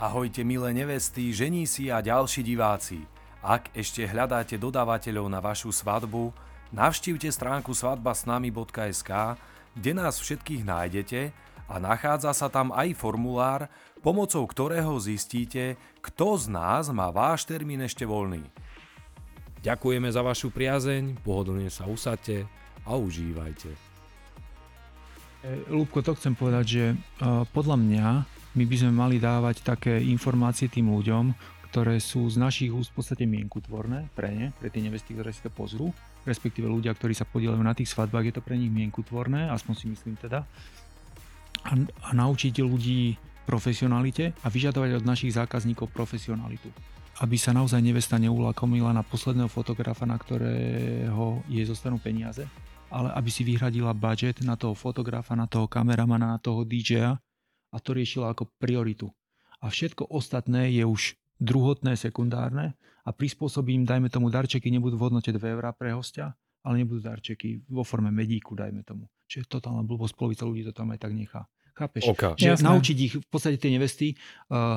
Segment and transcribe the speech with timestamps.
[0.00, 1.28] Ahojte milé nevesty,
[1.68, 3.04] si a ďalší diváci.
[3.44, 6.32] Ak ešte hľadáte dodávateľov na vašu svadbu,
[6.72, 9.10] navštívte stránku svadbasnami.sk,
[9.76, 11.36] kde nás všetkých nájdete
[11.68, 13.68] a nachádza sa tam aj formulár,
[14.00, 18.40] pomocou ktorého zistíte, kto z nás má váš termín ešte voľný.
[19.60, 22.48] Ďakujeme za vašu priazeň, pohodlne sa usadte
[22.88, 23.68] a užívajte.
[25.68, 26.84] Lúbko, to chcem povedať, že
[27.52, 28.06] podľa mňa
[28.54, 31.30] my by sme mali dávať také informácie tým ľuďom,
[31.70, 35.38] ktoré sú z našich úst v podstate mienkutvorné pre ne, pre tie nevesty, ktoré si
[35.38, 35.94] to pozrú,
[36.26, 39.86] respektíve ľudia, ktorí sa podielajú na tých svadbách, je to pre nich mienkutvorné, aspoň si
[39.86, 40.42] myslím teda.
[41.62, 43.14] A, a naučiť ľudí
[43.46, 46.66] profesionalite a vyžadovať od našich zákazníkov profesionalitu.
[47.22, 52.50] Aby sa naozaj nevesta neulakomila na posledného fotografa, na ktorého jej zostanú peniaze,
[52.90, 57.14] ale aby si vyhradila budget na toho fotografa, na toho kameramana, na toho DJ-a
[57.70, 59.10] a to riešila ako prioritu.
[59.60, 65.32] A všetko ostatné je už druhotné, sekundárne a prispôsobím, dajme tomu, darčeky nebudú v hodnote
[65.32, 69.08] 2 eurá pre hostia, ale nebudú darčeky vo forme medíku, dajme tomu.
[69.24, 71.48] Čiže totálna blbosť, polovica ľudí to tam aj tak nechá.
[71.72, 72.12] Chápeš?
[72.12, 72.36] Okay.
[72.36, 74.18] Čiže naučiť ich, v podstate tie nevesty,
[74.52, 74.76] uh,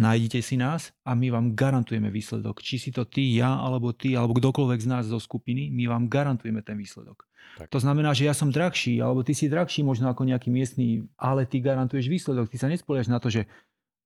[0.00, 2.64] nájdite si nás a my vám garantujeme výsledok.
[2.64, 6.08] Či si to ty, ja, alebo ty, alebo kdokoľvek z nás zo skupiny, my vám
[6.08, 7.28] garantujeme ten výsledok.
[7.60, 7.68] Tak.
[7.68, 11.44] To znamená, že ja som drahší, alebo ty si drahší možno ako nejaký miestný, ale
[11.44, 12.48] ty garantuješ výsledok.
[12.48, 13.44] Ty sa nespoliaš na to, že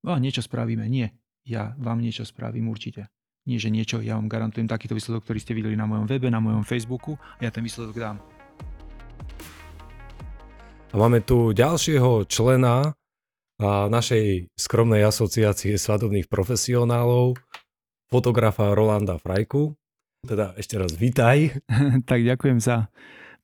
[0.03, 0.83] oh, niečo spravíme.
[0.91, 1.15] Nie,
[1.47, 3.07] ja vám niečo spravím určite.
[3.47, 6.43] Nie, že niečo, ja vám garantujem takýto výsledok, ktorý ste videli na mojom webe, na
[6.43, 8.19] mojom Facebooku a ja ten výsledok dám.
[10.91, 12.91] A máme tu ďalšieho člena
[13.65, 17.37] našej skromnej asociácie svadobných profesionálov,
[18.07, 19.73] fotografa Rolanda Frajku.
[20.21, 21.57] Teda ešte raz vítaj.
[22.09, 22.89] tak ďakujem za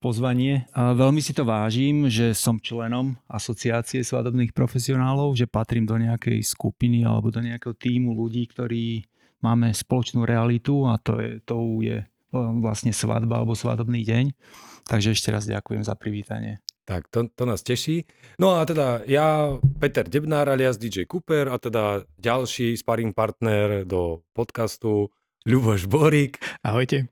[0.04, 0.68] pozvanie.
[0.76, 6.44] A veľmi si to vážim, že som členom asociácie svadobných profesionálov, že patrím do nejakej
[6.44, 9.08] skupiny alebo do nejakého týmu ľudí, ktorí
[9.40, 14.26] máme spoločnú realitu a to je, to je vlastne svadba alebo svadobný deň.
[14.84, 16.60] Takže ešte raz ďakujem za privítanie.
[16.84, 18.04] Tak, to, to nás teší.
[18.36, 24.20] No a teda ja, Peter Debnár alias DJ Cooper a teda ďalší sparring partner do
[24.36, 25.08] podcastu
[25.48, 26.44] Ľuboš Borik.
[26.60, 27.08] Ahojte.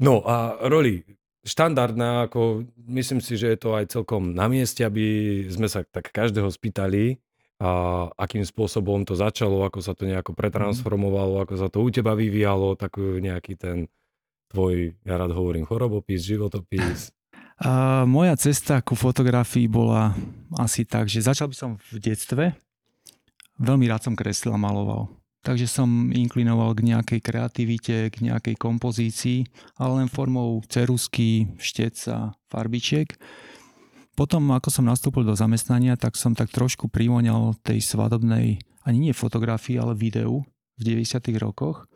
[0.00, 1.04] No a Roli,
[1.44, 6.08] štandardná, ako myslím si, že je to aj celkom na mieste, aby sme sa tak
[6.08, 7.20] každého spýtali,
[7.58, 12.14] a akým spôsobom to začalo, ako sa to nejako pretransformovalo, ako sa to u teba
[12.14, 13.90] vyvíjalo, tak nejaký ten
[14.54, 17.10] tvoj, ja rád hovorím, chorobopis, životopis.
[18.06, 20.14] Moja cesta ku fotografii bola
[20.54, 22.44] asi tak, že začal by som v detstve.
[23.58, 29.48] Veľmi rád som kreslil a maloval takže som inklinoval k nejakej kreativite, k nejakej kompozícii,
[29.80, 33.16] ale len formou cerusky, šteca, farbičiek.
[34.12, 39.14] Potom, ako som nastúpil do zamestnania, tak som tak trošku privoňal tej svadobnej, ani nie
[39.16, 40.44] fotografii, ale videu
[40.76, 41.32] v 90.
[41.40, 41.88] rokoch,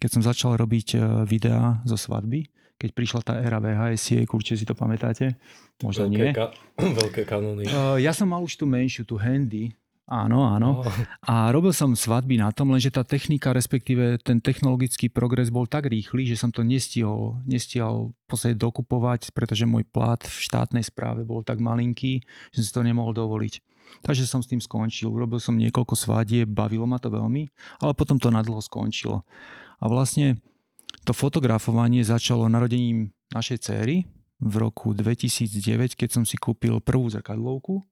[0.00, 2.46] keď som začal robiť e, videá zo svadby,
[2.78, 5.34] keď prišla tá éra VHS, určite si to pamätáte,
[5.82, 6.30] možno veľké nie.
[6.30, 6.54] Ka-
[7.02, 7.66] veľké kanóny.
[7.66, 9.74] Uh, ja som mal už tú menšiu, tú handy,
[10.08, 10.80] Áno, áno.
[10.80, 10.88] Oh.
[11.28, 15.84] A robil som svadby na tom, lenže tá technika, respektíve ten technologický progres bol tak
[15.84, 21.28] rýchly, že som to nestihol, nestihol v podstate dokupovať, pretože môj plat v štátnej správe
[21.28, 22.24] bol tak malinký,
[22.56, 23.60] že som si to nemohol dovoliť.
[24.00, 25.12] Takže som s tým skončil.
[25.12, 27.44] Urobil som niekoľko svadie, bavilo ma to veľmi,
[27.84, 29.28] ale potom to nadlho skončilo.
[29.76, 30.40] A vlastne
[31.04, 34.06] to fotografovanie začalo narodením našej céry
[34.38, 37.82] v roku 2009, keď som si kúpil prvú zrkadlovku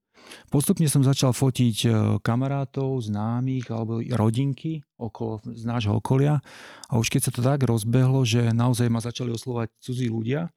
[0.50, 1.88] Postupne som začal fotiť e,
[2.22, 6.42] kamarátov, známych alebo rodinky okolo, z nášho okolia
[6.90, 10.50] a už keď sa to tak rozbehlo, že naozaj ma začali oslovať cudzí ľudia,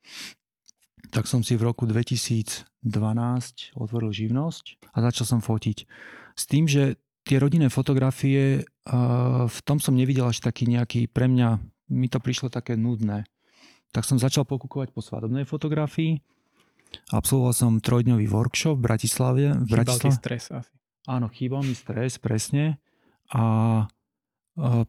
[1.10, 2.66] tak som si v roku 2012
[3.78, 5.78] otvoril živnosť a začal som fotiť.
[6.38, 8.96] S tým, že tie rodinné fotografie, e,
[9.46, 13.26] v tom som nevidel až taký nejaký, pre mňa mi to prišlo také nudné.
[13.90, 16.22] Tak som začal pokúkovať po svadobnej fotografii
[17.10, 19.44] Absolvoval som trojdňový workshop v Bratislave.
[19.66, 20.13] V Bratislave.
[20.13, 20.74] stres asi.
[21.10, 22.78] Áno, chýbal mi stres, presne.
[23.34, 23.86] A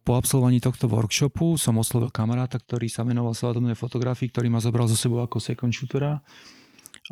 [0.02, 4.90] po absolvovaní tohto workshopu som oslovil kamaráta, ktorý sa venoval svadobnej fotografii, ktorý ma zobral
[4.90, 6.20] zo sebou ako second shootera.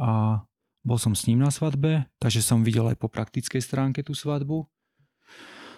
[0.01, 0.43] A
[0.83, 4.67] bol som s ním na svadbe, takže som videl aj po praktickej stránke tú svadbu.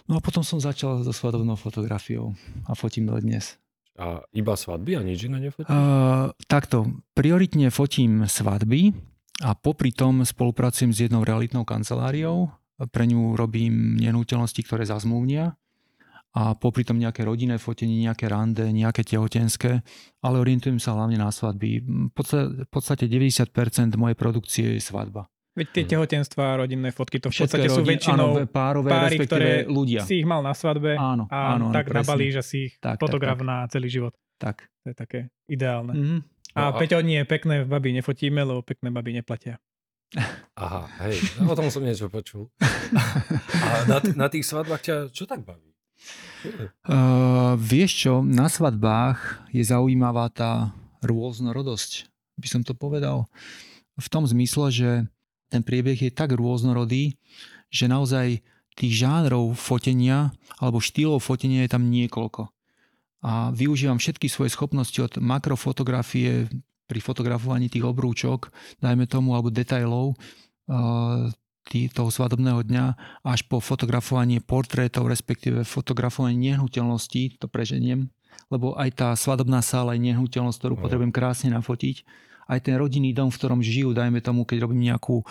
[0.09, 2.35] No a potom som začal so svadobnou fotografiou
[2.67, 3.61] a fotím do dnes.
[3.99, 5.71] A iba svadby a nič iné nefotíš?
[5.71, 8.95] Uh, takto, prioritne fotím svadby
[9.41, 12.53] a popri tom spolupracujem s jednou realitnou kanceláriou.
[12.81, 15.57] Pre ňu robím nenúteľnosti, ktoré zazmluvnia
[16.31, 19.83] a popri tom nejaké rodinné fotenie, nejaké rande, nejaké tehotenské,
[20.23, 21.83] ale orientujem sa hlavne na svadby.
[22.15, 23.51] V podstate 90%
[23.99, 25.27] mojej produkcie je svadba.
[25.51, 25.91] Veď tie Mhm.
[25.91, 30.03] tehotenstva, rodinné fotky, to v podstate je sú rodin- väčšinou áno, párové, páry, ktoré ľudia.
[30.03, 31.99] si ich mal na svadbe Áno, a áno, áno, tak presne.
[32.01, 33.45] nabalí, že si ich Tak, tak, fotograf tak.
[33.45, 34.15] na celý život.
[34.37, 34.71] Tak.
[34.81, 35.93] To je také ideálne.
[35.93, 36.19] Mhm.
[36.53, 39.59] A No a- Peťo, nie, pekné baby nefotíme, lebo pekné baby neplatia.
[40.57, 42.51] Aha, hej, no, o tom som niečo počul.
[43.63, 45.71] A na, t- na tých svadbách ťa čo tak baví?
[46.83, 49.19] Uh, vieš čo, na svadbách
[49.49, 53.29] je zaujímavá tá rôznorodosť, by som to povedal.
[53.95, 54.91] V tom zmysle, že
[55.51, 57.19] ten priebeh je tak rôznorodý,
[57.69, 58.41] že naozaj
[58.79, 60.31] tých žánrov fotenia
[60.63, 62.49] alebo štýlov fotenia je tam niekoľko.
[63.21, 66.49] A využívam všetky svoje schopnosti od makrofotografie
[66.89, 68.49] pri fotografovaní tých obrúčok,
[68.81, 70.17] dajme tomu, alebo detailov,
[71.69, 72.87] tý, toho svadobného dňa
[73.23, 78.11] až po fotografovanie portrétov, respektíve fotografovanie nehnuteľností, to preženiem,
[78.51, 80.83] lebo aj tá svadobná sála je nehnuteľnosť, ktorú No.
[80.83, 82.03] potrebujem krásne nafotiť.
[82.51, 85.25] Aj ten rodinný dom, v ktorom žijú, dajme tomu, keď robím nejakú e,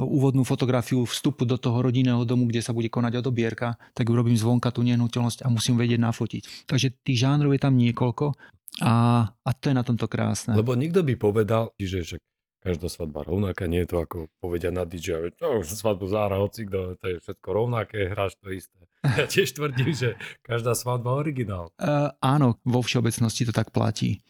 [0.00, 4.72] úvodnú fotografiu vstupu do toho rodinného domu, kde sa bude konať odobierka, tak urobím zvonka
[4.72, 6.42] tú nehnuteľnosť a musím vedieť nafotiť.
[6.64, 8.32] Takže tých žánrov je tam niekoľko
[8.80, 8.94] a,
[9.28, 10.56] a to je na tomto krásne.
[10.56, 12.31] Lebo nikto by povedal, že však
[12.62, 16.94] každá svadba rovnaká, nie je to ako povedia na DJ, no, svadbu zahra hoci kto,
[16.94, 18.78] to je všetko rovnaké, hráš to isté.
[19.18, 20.14] Ja tiež tvrdím, že
[20.46, 21.74] každá svadba originál.
[21.74, 24.22] Uh, áno, vo všeobecnosti to tak platí.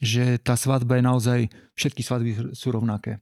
[0.00, 1.40] Že tá svadba je naozaj,
[1.76, 3.20] všetky svadby sú rovnaké.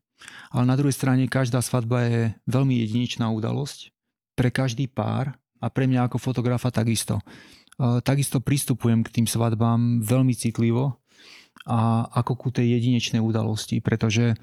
[0.54, 3.90] Ale na druhej strane každá svadba je veľmi jedinečná udalosť
[4.38, 7.18] pre každý pár a pre mňa ako fotografa takisto.
[7.74, 11.02] Uh, takisto pristupujem k tým svadbám veľmi citlivo
[11.64, 14.36] a ako ku tej jedinečnej udalosti, pretože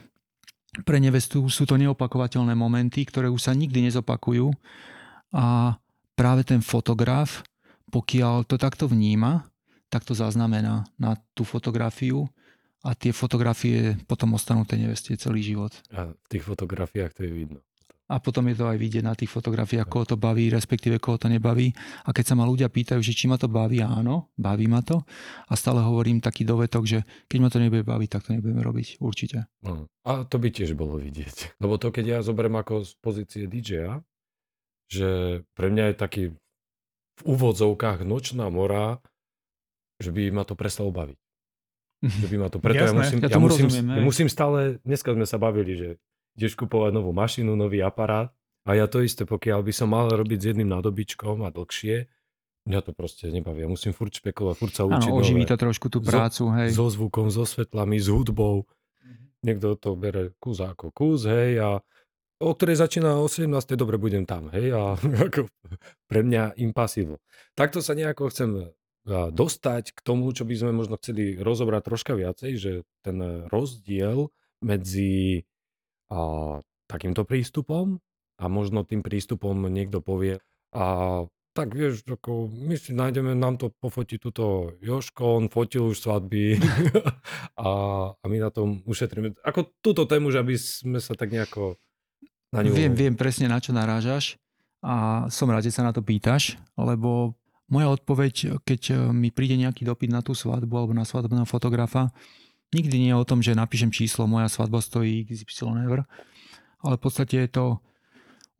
[0.88, 4.56] pre nevestu sú to neopakovateľné momenty, ktoré už sa nikdy nezopakujú
[5.36, 5.76] a
[6.16, 7.44] práve ten fotograf,
[7.92, 9.52] pokiaľ to takto vníma,
[9.92, 12.32] tak to zaznamená na tú fotografiu
[12.82, 15.76] a tie fotografie potom ostanú tej neveste celý život.
[15.92, 17.60] A v tých fotografiách to je vidno.
[18.12, 21.32] A potom je to aj vidieť na tých fotografiách, koho to baví, respektíve koho to
[21.32, 21.72] nebaví.
[22.04, 25.08] A keď sa ma ľudia pýtajú, že či ma to baví, áno, baví ma to.
[25.48, 29.00] A stále hovorím taký dovetok, že keď ma to nebude baviť, tak to nebudeme robiť.
[29.00, 29.48] Určite.
[29.64, 29.88] No.
[30.04, 31.56] A to by tiež bolo vidieť.
[31.64, 34.04] Lebo to, keď ja zoberiem ako z pozície DJ-a,
[34.92, 36.24] že pre mňa je taký
[37.16, 39.00] v úvodzovkách nočná mora,
[40.04, 41.16] že by ma to prestalo baviť.
[42.26, 44.82] Že by ma to, preto ja Jasné, musím, ja ja, musím, rozumiem, ja musím stále,
[44.82, 45.90] dneska sme sa bavili, že
[46.36, 48.32] ideš kupovať novú mašinu, nový aparát
[48.62, 52.06] a ja to isté, pokiaľ by som mal robiť s jedným nádobičkom a dlhšie,
[52.70, 53.66] mňa to proste nebaví.
[53.66, 56.70] Ja musím furt špekulovať, furt sa učiť Áno, oživí to trošku tú prácu, hej.
[56.78, 58.70] so zvukom, so svetlami, s hudbou.
[59.42, 61.82] Niekto to bere kus ako kus, hej, a
[62.42, 63.50] o ktorej začína o 17.
[63.74, 64.94] dobre, budem tam, hej, a
[65.26, 65.50] ako
[66.06, 67.18] pre mňa impasívno.
[67.58, 68.50] Takto sa nejako chcem
[69.10, 73.18] a, dostať k tomu, čo by sme možno chceli rozobrať troška viacej, že ten
[73.50, 74.30] rozdiel
[74.62, 75.50] medzi
[76.12, 76.60] a,
[76.92, 78.04] takýmto prístupom
[78.36, 80.44] a možno tým prístupom niekto povie
[80.76, 86.00] a tak vieš, ako my si nájdeme, nám to pofotí tuto Joško, on fotil už
[86.00, 86.56] svadby
[87.60, 87.70] a,
[88.16, 89.36] a my na tom ušetríme.
[89.44, 91.76] Ako túto tému, že aby sme sa tak nejako
[92.56, 92.72] na ňu...
[92.72, 94.40] Viem, viem presne, na čo narážaš
[94.80, 97.36] a som rád, že sa na to pýtaš, lebo
[97.72, 102.12] moja odpoveď, keď mi príde nejaký dopyt na tú svadbu alebo na svadobného fotografa,
[102.72, 106.08] nikdy nie je o tom, že napíšem číslo, moja svadba stojí XY eur,
[106.82, 107.66] ale v podstate je to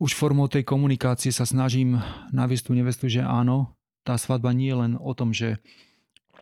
[0.02, 2.02] už formou tej komunikácie sa snažím
[2.34, 5.62] naviesť tú nevestu, že áno, tá svadba nie je len o tom, že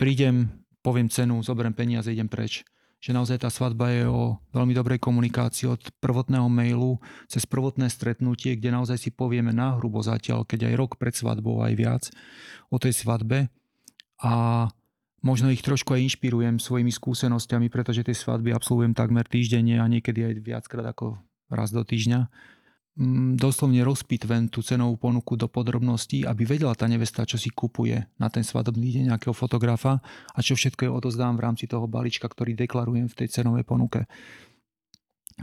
[0.00, 2.64] prídem, poviem cenu, zoberiem peniaze, idem preč.
[3.00, 8.56] Že naozaj tá svadba je o veľmi dobrej komunikácii od prvotného mailu cez prvotné stretnutie,
[8.56, 12.02] kde naozaj si povieme náhrubo zatiaľ, keď aj rok pred svadbou aj viac
[12.72, 13.52] o tej svadbe
[14.20, 14.68] a
[15.20, 20.24] možno ich trošku aj inšpirujem svojimi skúsenostiami, pretože tie svadby absolvujem takmer týždenne a niekedy
[20.24, 21.20] aj viackrát ako
[21.52, 22.30] raz do týždňa
[22.96, 28.00] mm, doslovne rozpitven tú cenovú ponuku do podrobností, aby vedela tá nevesta, čo si kupuje
[28.16, 30.00] na ten svadobný deň nejakého fotografa
[30.32, 34.08] a čo všetko je odozdám v rámci toho balíčka, ktorý deklarujem v tej cenovej ponuke.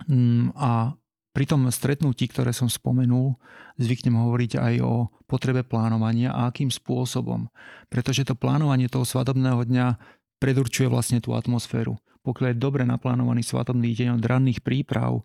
[0.10, 0.94] Mm, A
[1.38, 3.38] pri tom stretnutí, ktoré som spomenul,
[3.78, 7.54] zvyknem hovoriť aj o potrebe plánovania a akým spôsobom.
[7.94, 10.02] Pretože to plánovanie toho svadobného dňa
[10.42, 12.02] predurčuje vlastne tú atmosféru.
[12.26, 15.22] Pokiaľ je dobre naplánovaný svadobný deň od ranných príprav,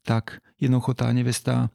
[0.00, 1.68] tak jednoducho tá nevesta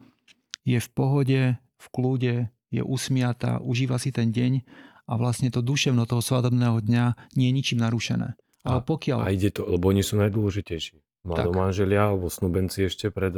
[0.65, 1.41] je v pohode,
[1.77, 4.65] v kľude, je usmiatá, užíva si ten deň
[5.05, 8.33] a vlastne to duševno toho svadobného dňa nie je ničím narušené.
[8.65, 9.29] Ale pokiaľ...
[9.29, 11.05] A ide to, lebo oni sú najdôležitejší.
[11.29, 13.29] Mladomanželia alebo snúbenci ešte pred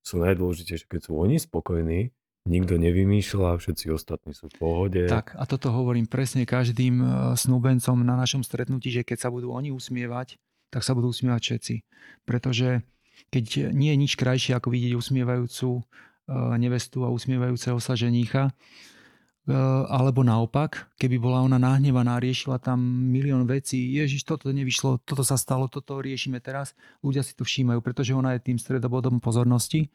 [0.00, 0.84] sú najdôležitejší.
[0.88, 2.10] Keď sú oni spokojní,
[2.48, 5.02] nikto nevymýšľa, všetci ostatní sú v pohode.
[5.06, 9.52] Tak a toto hovorím presne každým e, snúbencom na našom stretnutí, že keď sa budú
[9.52, 10.40] oni usmievať,
[10.72, 11.74] tak sa budú usmievať všetci.
[12.24, 12.86] Pretože
[13.28, 18.54] keď nie je nič krajšie, ako vidieť usmievajúcu uh, nevestu a usmievajúceho sa ženícha,
[19.88, 22.80] alebo naopak, keby bola ona nahnevaná, riešila tam
[23.10, 27.80] milión vecí, ježiš, toto nevyšlo, toto sa stalo, toto riešime teraz, ľudia si to všímajú,
[27.80, 29.88] pretože ona je tým stredobodom pozornosti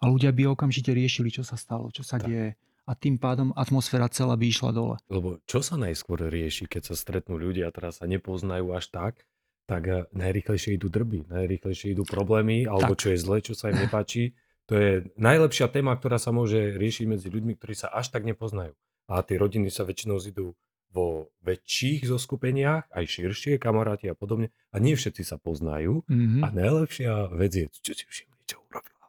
[0.00, 2.26] a ľudia by okamžite riešili, čo sa stalo, čo sa Tak.
[2.26, 2.48] deje
[2.84, 4.96] a tým pádom atmosféra celá by išla dole.
[5.08, 9.24] Lebo čo sa najskôr rieši, keď sa stretnú ľudia, teraz sa nepoznajú až tak,
[9.64, 13.00] tak eh, najrýchlejšie idú drby, najrýchlejšie idú problémy, alebo Tak.
[13.00, 14.36] čo je zle, čo sa im nepáči.
[14.68, 14.90] To je
[15.20, 18.72] najlepšia téma, ktorá sa môže riešiť medzi ľuďmi, ktorí sa až tak nepoznajú.
[19.12, 20.56] A tie rodiny sa väčšinou zidú
[20.94, 24.54] vo väčších zoskupeniach, aj širšie, kamaráti a podobne.
[24.70, 26.06] A nie všetci sa poznajú.
[26.06, 26.40] Mhm.
[26.40, 29.04] A najlepšia vec je, čo si všimli, čo urobila.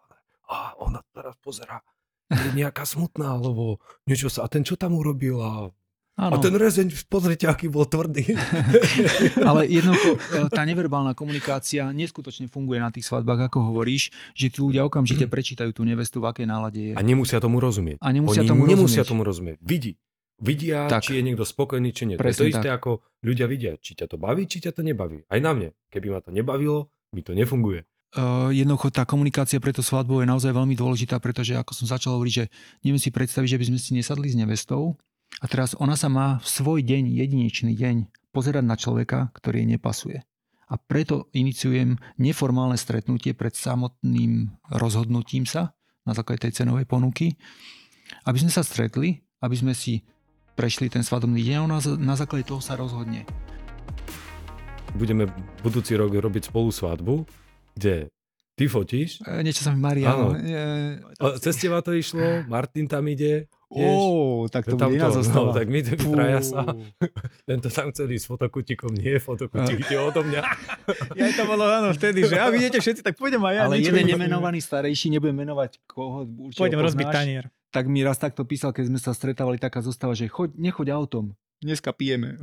[0.50, 1.79] A ona teraz pozera,
[2.25, 3.77] je nejaká smutná, alebo
[4.09, 5.69] niečo sa, a ten čo tam urobil a
[6.15, 6.39] Áno.
[6.39, 8.39] a ten rezeň, pozrite, aký bol tvrdý.
[9.50, 14.63] Ale jednoducho e, tá neverbálna komunikácia neskutočne funguje na tých svadbách, ako hovoríš, že tí
[14.63, 16.93] ľudia okamžite prečítajú tú nevestu, v akej nálade je.
[16.95, 18.00] A nemusia tomu rozumieť.
[18.00, 19.12] A nemusia Oni tomu nemusia rozumieť.
[19.12, 19.57] tomu rozumieť.
[19.60, 20.00] Vidí.
[20.39, 21.03] Vidia, Tak.
[21.03, 22.15] či je niekto spokojný, či nie.
[22.15, 24.88] To je to Presne isté, ako ľudia vidia, či ťa to baví, či ťa to
[24.88, 25.24] nebaví.
[25.27, 25.75] Aj na mne.
[25.91, 27.88] Keby ma to nebavilo, mi to nefunguje.
[28.15, 32.15] Uh, jednoducho tá komunikácia pre tú svadbu je naozaj veľmi dôležitá, pretože ako som začal
[32.15, 32.45] hovoriť, že
[32.88, 34.95] neviem si predstaviť, že by sme si nesadli s nevestou
[35.42, 37.96] a teraz ona sa má v svoj deň, jedinečný deň,
[38.32, 40.20] pozerať na človeka, ktorý jej nepasuje.
[40.65, 47.38] A preto iniciujem neformálne stretnutie pred samotným rozhodnutím sa na základe tej cenovej ponuky,
[48.25, 50.01] aby sme sa stretli, aby sme si
[50.58, 53.27] prešli ten svadobný deň a na základe toho sa rozhodne.
[54.96, 55.27] Budeme
[55.60, 57.27] budúci rok robiť spolu svadbu,
[57.75, 58.08] kde
[58.56, 59.20] ty fotíš.
[59.27, 60.32] E, niečo sa mi marí, Áno.
[60.32, 61.04] E,
[61.44, 63.51] cez teba to išlo, Martin tam ide.
[63.74, 65.50] Ó, tak to tam zostava.
[65.50, 66.62] no, tak my traja sa.
[67.50, 70.41] Tento tam ísť s fotokutikom, nie, fotokutik ide odo mňa.
[71.17, 73.62] Ja to bolo áno vtedy, že a vidíte všetci, tak pôjdem aj ja.
[73.65, 77.43] Ale jeden nemenovaný starejší, nebudem menovať koho určite Pôjdem ho rozbiť poznáš, tanier.
[77.74, 81.34] Tak mi raz takto písal, keď sme sa stretávali, taká zostava, že choď, nechoď autom.
[81.63, 82.38] Dneska pijeme.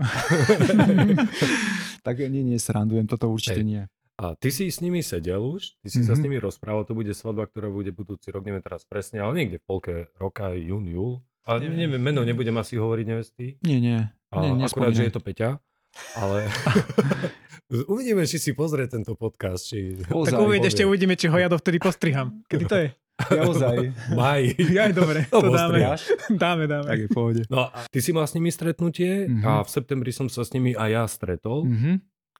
[2.06, 3.68] tak nie, nie, srandujem, toto určite Hej.
[3.68, 3.82] nie.
[4.22, 6.24] A ty si s nimi sedel už, ty si sa s Mhm.
[6.24, 9.64] nimi rozprával, to bude svadba, ktorá bude budúci rok, neviem teraz presne, ale niekde v
[9.66, 11.12] polke roka, jún, júl.
[11.42, 11.90] Ale Neviem.
[11.90, 13.58] neviem, meno nebudem asi hovoriť nevesty.
[13.60, 13.98] Nie, nie.
[14.30, 15.58] A nie akurát, že je to Peťa.
[16.14, 16.46] Ale
[17.88, 20.70] uvidíme, či si pozrie tento podcast, či Tak Ozaj, uvidíte, povie.
[20.70, 22.46] ešte uvidíme, či ho ja dovtedy postriham.
[22.46, 22.88] Kedy to je?
[23.50, 23.76] Ozaj.
[24.14, 24.42] maj.
[24.70, 25.78] Ja aj dobre, To to dáme.
[26.32, 26.86] Dáme, dáme.
[26.86, 27.42] Tak je pohode.
[27.48, 29.42] No a ty si mal s nimi stretnutie Mhm.
[29.42, 31.66] a v septembri som sa s nimi aj ja stretol.
[31.66, 31.92] Mhm.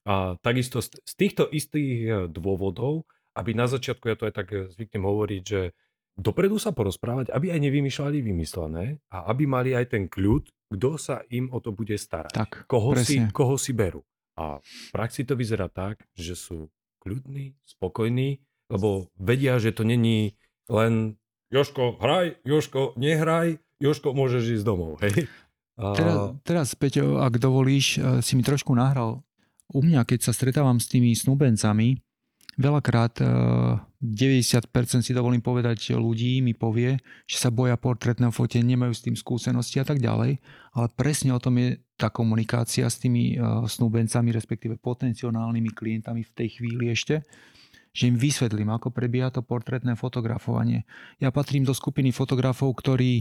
[0.02, 3.06] A takisto z, týchto istých eh, dôvodov,
[3.38, 5.76] aby na začiatku, ja to aj tak eh, zvyknem hovoriť, že
[6.18, 11.22] dopredu sa porozprávať, aby aj nevymýšľali vymyslené a aby mali aj ten kľud, kto sa
[11.30, 12.34] im o to bude starať.
[12.34, 14.02] Tak, koho, si, koho si berú.
[14.36, 16.72] A v praxi to vyzerá tak, že sú
[17.04, 18.40] kľudní, spokojní,
[18.72, 20.40] lebo vedia, že to není
[20.72, 21.20] len
[21.52, 24.96] Joško, hraj, Joško, nehraj, Joško, môžeš ísť domov.
[25.04, 25.28] Hej?
[25.76, 29.20] A, Teraz, teraz, Peťo, ak dovolíš, eh, si mi trošku nahral.
[29.72, 31.96] U mňa, keď sa stretávam s tými snúbencami,
[32.60, 33.28] veľakrát eh,
[34.02, 34.68] 90%
[35.00, 39.78] si dovolím povedať ľudí mi povie, že sa boja portrétneho fotenia, nemajú s tým skúsenosti
[39.80, 40.42] a tak ďalej,
[40.74, 46.34] ale presne o tom je tá komunikácia s tými eh, snúbencami, respektíve potenciálnymi klientami v
[46.36, 47.24] tej chvíli ešte,
[47.92, 50.88] že im vysvetlím, ako prebieha to portrétne fotografovanie.
[51.20, 53.20] Ja patrím do skupiny fotografov, ktorí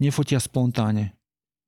[0.00, 1.19] nefotia spontánne.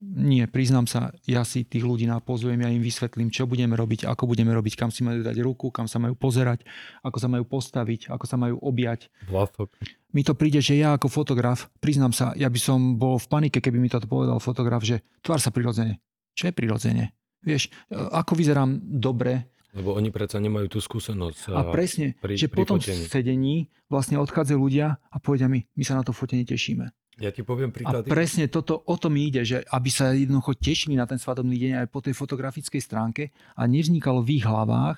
[0.02, 4.26] Nie, priznám sa, ja si tých ľudí napozujem, ja im vysvetlím, čo budeme robiť, ako
[4.26, 6.66] budeme robiť, kam si majú dať ruku, kam sa majú pozerať,
[7.00, 9.06] ako sa majú postaviť, ako sa majú objať.
[9.30, 9.70] Vládok.
[10.10, 13.62] Mi to príde, že ja ako fotograf, priznám sa, ja by som bol v panike,
[13.62, 16.02] keby mi to povedal fotograf, že tvár sa prirodzene.
[16.34, 17.04] Čo je prirodzene?
[17.38, 21.54] Vieš, ako vyzerám dobre, Lebo oni predsa nemajú tú skúsenosť.
[21.54, 23.06] a presne, pri- že pri potom fotení.
[23.06, 23.56] v sedení
[23.86, 26.90] vlastne odchádzajú ľudia a povedia mi, my sa na to fotenie tešíme.
[27.20, 28.08] Ja ti poviem A príklady.
[28.08, 31.86] presne toto, o tom ide, že aby sa jednoducho tešili na ten svadobný deň aj
[31.92, 34.96] po tej fotografickej stránke a nevznikalo v ich hlavách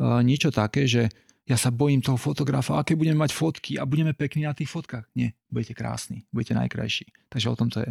[0.00, 1.12] uh, niečo také, že
[1.44, 5.04] ja sa bojím toho fotografa, aké budeme mať fotky a budeme pekní na tých fotkách.
[5.18, 7.10] Nie, budete krásni, budete najkrajší.
[7.28, 7.90] Takže o tom to je.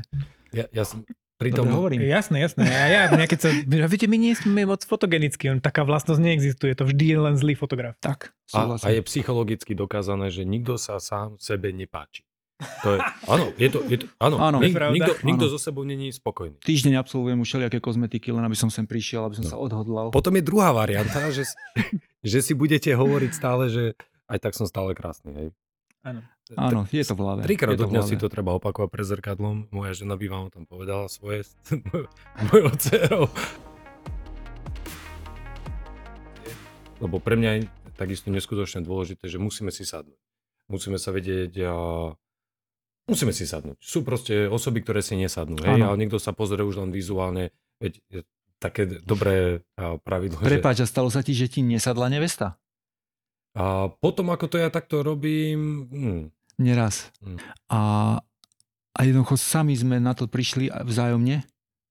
[0.55, 1.03] Ja, ja som
[1.39, 1.71] pri tom...
[1.71, 2.03] Hovorím.
[2.03, 2.67] Jasné, jasné.
[2.67, 6.75] A ja, ja keď sa, viete, my nie sme moc fotogenickí, on, taká vlastnosť neexistuje,
[6.75, 7.95] to vždy je len zlý fotograf.
[8.03, 12.27] Tak, A, a je psychologicky dokázané, že nikto sa sám sebe nepáči.
[12.59, 14.59] To je, áno, je to, je to áno, Áno.
[14.59, 15.53] nik, nikto, nikto Áno.
[15.55, 16.59] so sebou není spokojný.
[16.59, 19.51] Týždeň absolvujem už všelijaké kozmetiky, len aby som sem prišiel, aby som No.
[19.51, 20.11] sa odhodlal.
[20.11, 21.47] Potom je druhá varianta, že,
[22.35, 23.83] že si budete hovoriť stále, že
[24.27, 25.31] aj tak som stále krásny.
[25.31, 25.47] Hej.
[26.03, 26.19] Áno.
[26.57, 27.39] Áno, je to v hlave.
[27.45, 29.69] Trikrát do dňa si to treba opakovať pre zrkadlom.
[29.69, 31.53] Moja žena by vám o tom povedala svoje s
[32.49, 33.29] mojou dcerou.
[36.99, 37.61] Lebo pre mňa je
[37.95, 40.17] takisto neskutočne dôležité, že musíme si sadnúť.
[40.67, 41.73] Musíme sa vedieť, a...
[43.09, 43.81] musíme si sadnúť.
[43.81, 47.51] Sú proste osoby, ktoré si nesadnú, hej, ale niekto sa pozrie už len vizuálne,
[47.81, 47.99] veď
[48.59, 50.43] také dobré pravidlo.
[50.43, 50.85] Prepáč, že...
[50.85, 52.59] a stalo sa ti, že ti nesadla nevesta?
[53.57, 55.89] A potom, ako to ja takto robím...
[55.89, 56.23] Hm.
[56.59, 57.09] Neraz.
[57.23, 57.39] Hm.
[57.71, 57.79] A,
[58.93, 61.41] a jednoducho sami sme na to prišli vzájomne,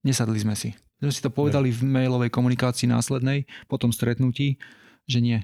[0.05, 0.77] nesadli sme si.
[1.01, 4.61] Sme si to povedali v mailovej komunikácii následnej, po tom stretnutí,
[5.09, 5.39] že nie.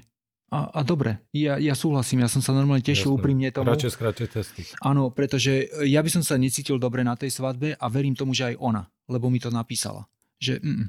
[0.53, 3.17] A, a dobre, ja, ja súhlasím, ja som sa normálne tešil Jasne.
[3.17, 3.65] úprimne tomu.
[3.65, 4.61] Radšej skráte testy.
[4.85, 8.53] Áno, pretože ja by som sa necítil dobre na tej svadbe a verím tomu, že
[8.53, 10.05] aj ona, lebo mi to napísala.
[10.37, 10.85] Že mm,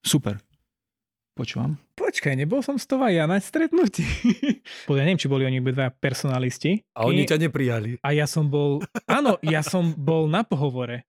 [0.00, 0.40] super.
[1.36, 1.78] Počúvam.
[1.94, 4.02] Počkaj, nebol som s tou aj ja na stretnutí.
[4.90, 6.82] ja neviem, či boli oni dva personalisti.
[6.96, 8.00] A oni ťa neprijali.
[8.02, 11.06] A ja som bol, áno, ja som bol na pohovore.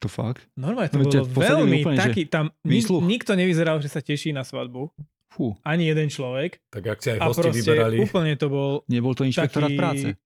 [0.00, 0.48] To fakt?
[0.56, 4.44] Normálne to no, bolo veľmi úplne, taký, tam nik, nikto nevyzeral, že sa teší na
[4.44, 4.88] svadbu.
[5.34, 5.58] Fú.
[5.66, 6.62] Ani jeden človek.
[6.70, 7.98] Tak ak si aj hosti vyberali.
[8.06, 8.86] úplne to bol...
[8.86, 9.80] Nebol to inšpektorát taký...
[9.82, 10.08] práce.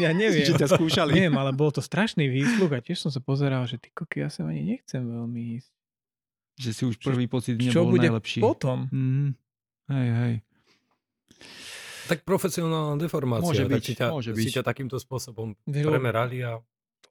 [0.00, 0.48] Ja neviem.
[0.48, 1.12] že ťa skúšali.
[1.12, 4.32] Neviem, ale bol to strašný výsluh a tiež som sa pozeral, že ty koky, ja
[4.32, 5.70] sa ani nechcem veľmi ísť.
[6.56, 8.40] Že si už prvý pocit nebol čo bude najlepší.
[8.40, 8.88] potom?
[8.88, 9.36] Mm,
[9.92, 10.34] hej, hej.
[12.08, 13.44] Tak profesionálna deformácia.
[13.44, 14.44] Môže byť, si ťa, môže byť.
[14.44, 16.56] Si ťa takýmto spôsobom premerali a...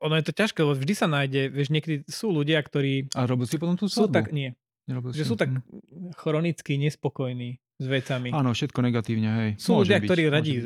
[0.02, 3.14] Ono je to ťažké, lebo vždy sa nájde, vieš, niekedy sú ľudia, ktorí...
[3.14, 4.10] A robil si potom tú svadbu?
[4.10, 4.58] Sú tak, nie.
[4.90, 6.18] Nerobil že sú tak mhm.
[6.18, 8.30] chronicky nespokojní s vecami.
[8.34, 9.50] Áno, všetko negatívne, hej.
[9.58, 10.62] Sú ľudia, byť, ktorí radí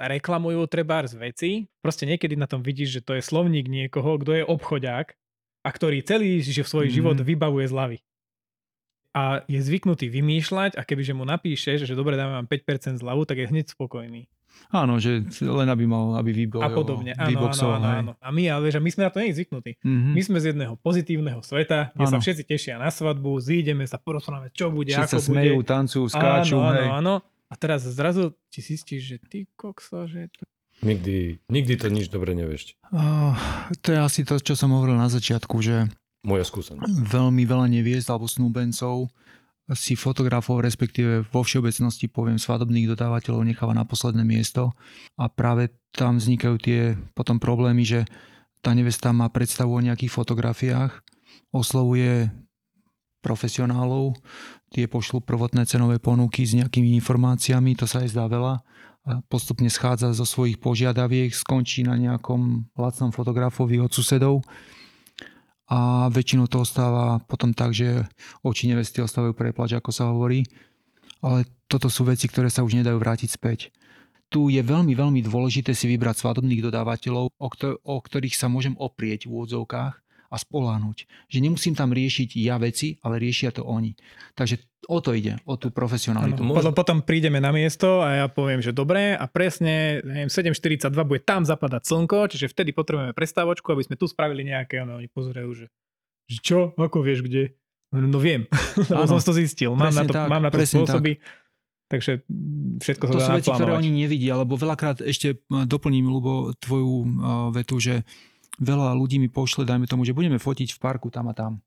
[0.00, 1.50] reklamujú treba z veci.
[1.82, 5.18] Proste niekedy na tom vidíš, že to je slovník niekoho, kto je obchodiak
[5.60, 6.94] a ktorý celý že v svoj mm.
[6.94, 7.98] život vybavuje zľavy.
[9.10, 13.42] A je zvyknutý vymýšľať a kebyže mu napíšeš, že dobre, dáme vám 5% zľavu, tak
[13.42, 14.30] je hneď spokojný.
[14.70, 18.12] Áno, že len aby mal, aby vybol, A podobne, áno, áno, áno, áno.
[18.22, 19.82] A my, ale že my sme na to nie zvyknutí.
[19.82, 20.12] Mm-hmm.
[20.14, 22.12] My sme z jedného pozitívneho sveta, kde áno.
[22.14, 25.66] sa všetci tešia na svadbu, zídeme sa, porozprávame, čo bude, všetci ako sa smejú, bude.
[25.66, 26.62] tancujú, skáču.
[26.62, 27.14] Áno, áno, áno.
[27.50, 30.30] A teraz zrazu ti zistíš, že ty kokso, že...
[30.86, 32.78] Nikdy, nikdy to nič dobre nevieš.
[32.94, 33.34] Uh,
[33.82, 35.90] to je asi to, čo som hovoril na začiatku, že
[36.22, 37.10] moja skúsenosť.
[37.10, 39.10] Veľmi veľa neviest alebo snúbencov
[39.74, 44.74] si fotografov, respektíve vo všeobecnosti poviem svadobných dodávateľov necháva na posledné miesto.
[45.14, 46.80] A práve tam vznikajú tie
[47.14, 48.00] potom problémy, že
[48.60, 50.92] tá nevesta má predstavu o nejakých fotografiách,
[51.54, 52.28] oslovuje
[53.20, 54.16] profesionálov,
[54.72, 58.64] tie pošlú prvotné cenové ponuky s nejakými informáciami, to sa aj zdá veľa
[59.00, 64.44] a postupne schádza zo svojich požiadaviek, skončí na nejakom lacnom fotografovi od susedov
[65.70, 68.02] a väčšinou to ostáva potom tak, že
[68.42, 70.42] oči nevesty ostávajú preplač, ako sa hovorí.
[71.22, 73.70] Ale toto sú veci, ktoré sa už nedajú vrátiť späť.
[74.30, 79.38] Tu je veľmi, veľmi dôležité si vybrať svadobných dodávateľov, o, ktorých sa môžem oprieť v
[79.38, 81.10] úvodzovkách a spoláhnuť.
[81.26, 83.98] Že nemusím tam riešiť ja veci, ale riešia to oni.
[84.38, 86.40] Takže o to ide, o tú profesionalitu.
[86.40, 90.88] Ano, potom, potom prídeme na miesto a ja poviem, že dobre a presne neviem, 7.42
[91.04, 95.10] bude tam zapadať slnko, čiže vtedy potrebujeme prestávočku, aby sme tu spravili nejaké, ono, oni
[95.10, 95.66] pozerajú, že,
[96.30, 97.52] že čo, ako vieš, kde?
[97.90, 98.46] No viem,
[98.90, 99.74] lebo som to zistil.
[99.74, 101.18] Mám na to, tak, mám na to spôsoby.
[101.18, 101.38] Tak.
[101.90, 102.22] Takže
[102.78, 107.04] všetko to sa sú veci, ktoré oni nevidia, lebo veľakrát ešte doplním, Lubo, tvoju uh,
[107.50, 108.06] vetu, že
[108.58, 111.62] veľa ľudí mi pošle, dajme tomu, že budeme fotiť v parku tam a tam.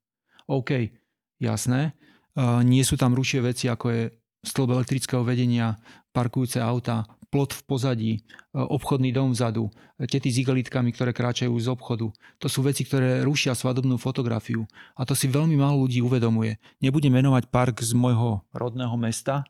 [0.49, 0.91] OK,
[1.39, 1.95] jasné.
[2.33, 4.01] Uh, nie sú tam rušie veci, ako je
[4.43, 5.77] stĺp elektrického vedenia,
[6.11, 9.69] parkujúce auta, plot v pozadí, uh, obchodný dom vzadu,
[10.01, 12.09] tety s igelitkami, ktoré kráčajú z obchodu.
[12.41, 14.65] To sú veci, ktoré rušia svadobnú fotografiu.
[14.97, 16.57] A to si veľmi málo ľudí uvedomuje.
[16.81, 19.45] Nebudem menovať park z môjho rodného mesta,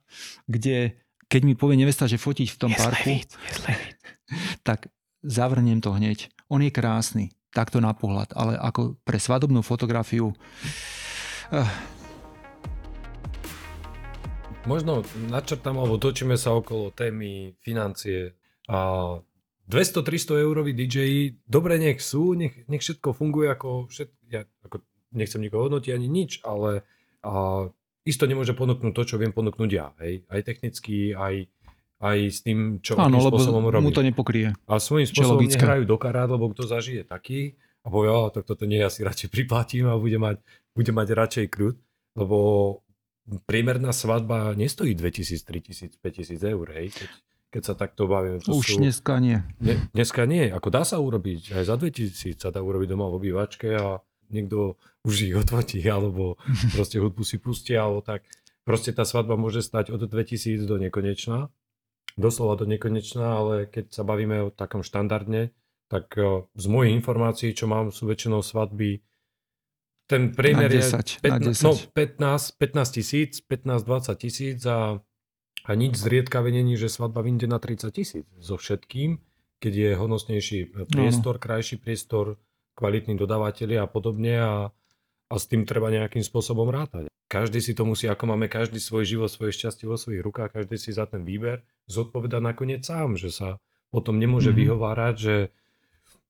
[0.45, 0.99] kde
[1.31, 3.25] keď mi povie nevesta, že fotiť v tom je parku, je
[4.67, 4.93] tak
[5.23, 6.29] zavrnem to hneď.
[6.53, 10.37] On je krásny, takto na pohľad, ale ako pre svadobnú fotografiu...
[11.49, 11.65] Uh.
[14.69, 15.01] Možno
[15.33, 18.37] načrtám, alebo točíme sa okolo témy financie.
[18.69, 19.17] A
[19.65, 25.41] 200-300 eurový DJ, dobre nech sú, nech, nech všetko funguje ako, všet, ja ako nechcem
[25.41, 26.85] nikoho hodnotiť ani nič, ale
[27.25, 27.65] a,
[28.05, 29.89] isto nemôže ponúknuť to, čo viem ponúknuť ja.
[30.05, 30.21] Hej?
[30.29, 31.49] Aj technicky, aj
[32.03, 33.87] aj s tým, čo Áno, lebo spôsobom robí.
[33.87, 34.51] mu to nepokrie.
[34.67, 38.67] A svojím spôsobom nehrajú do karát, lebo kto zažije taký a povie, oh, tak toto
[38.67, 40.43] nie, ja si radšej priplatím a bude mať,
[40.75, 41.79] bude mať radšej krut,
[42.19, 42.37] lebo
[43.47, 47.09] priemerná svadba nestojí 2000, 3000, 5000 eur, hej, keď,
[47.55, 48.43] keď sa takto bavíme.
[48.43, 49.39] To Už sú, dneska nie.
[49.63, 53.15] Ne, dneska nie, ako dá sa urobiť, aj za 2000 sa dá urobiť doma v
[53.23, 54.75] obývačke a niekto
[55.07, 56.35] už ich odfotí, alebo
[56.75, 58.27] proste hudbu si pustia, alebo tak.
[58.63, 61.51] Proste tá svadba môže stať od 2000 do nekonečna
[62.15, 65.53] doslova do nekonečná, ale keď sa bavíme o takom štandardne,
[65.87, 69.01] tak e, z mojich informácií, čo mám, sú väčšinou svadby
[70.03, 74.99] ten priemer je 15, 15, no, 15, 15 tisíc, 15-20 tisíc a
[75.63, 79.15] A nič zriedkavé není, že svadba vyjde na 30 tisíc so všetkým,
[79.63, 80.59] keď je hodnostnejší
[80.91, 81.41] priestor, no.
[81.41, 82.35] krajší priestor,
[82.75, 84.55] kvalitní dodávateľi a podobne a,
[85.31, 87.07] a s tým treba nejakým spôsobom rátať.
[87.33, 90.77] Každý si to musí, ako máme každý svoj život, svoje šťastie vo svojich rukách, každý
[90.77, 93.57] si za ten výber zodpoveda nakoniec sám, že sa
[93.89, 94.61] potom nemôže mm-hmm.
[94.61, 95.35] vyhovárať, že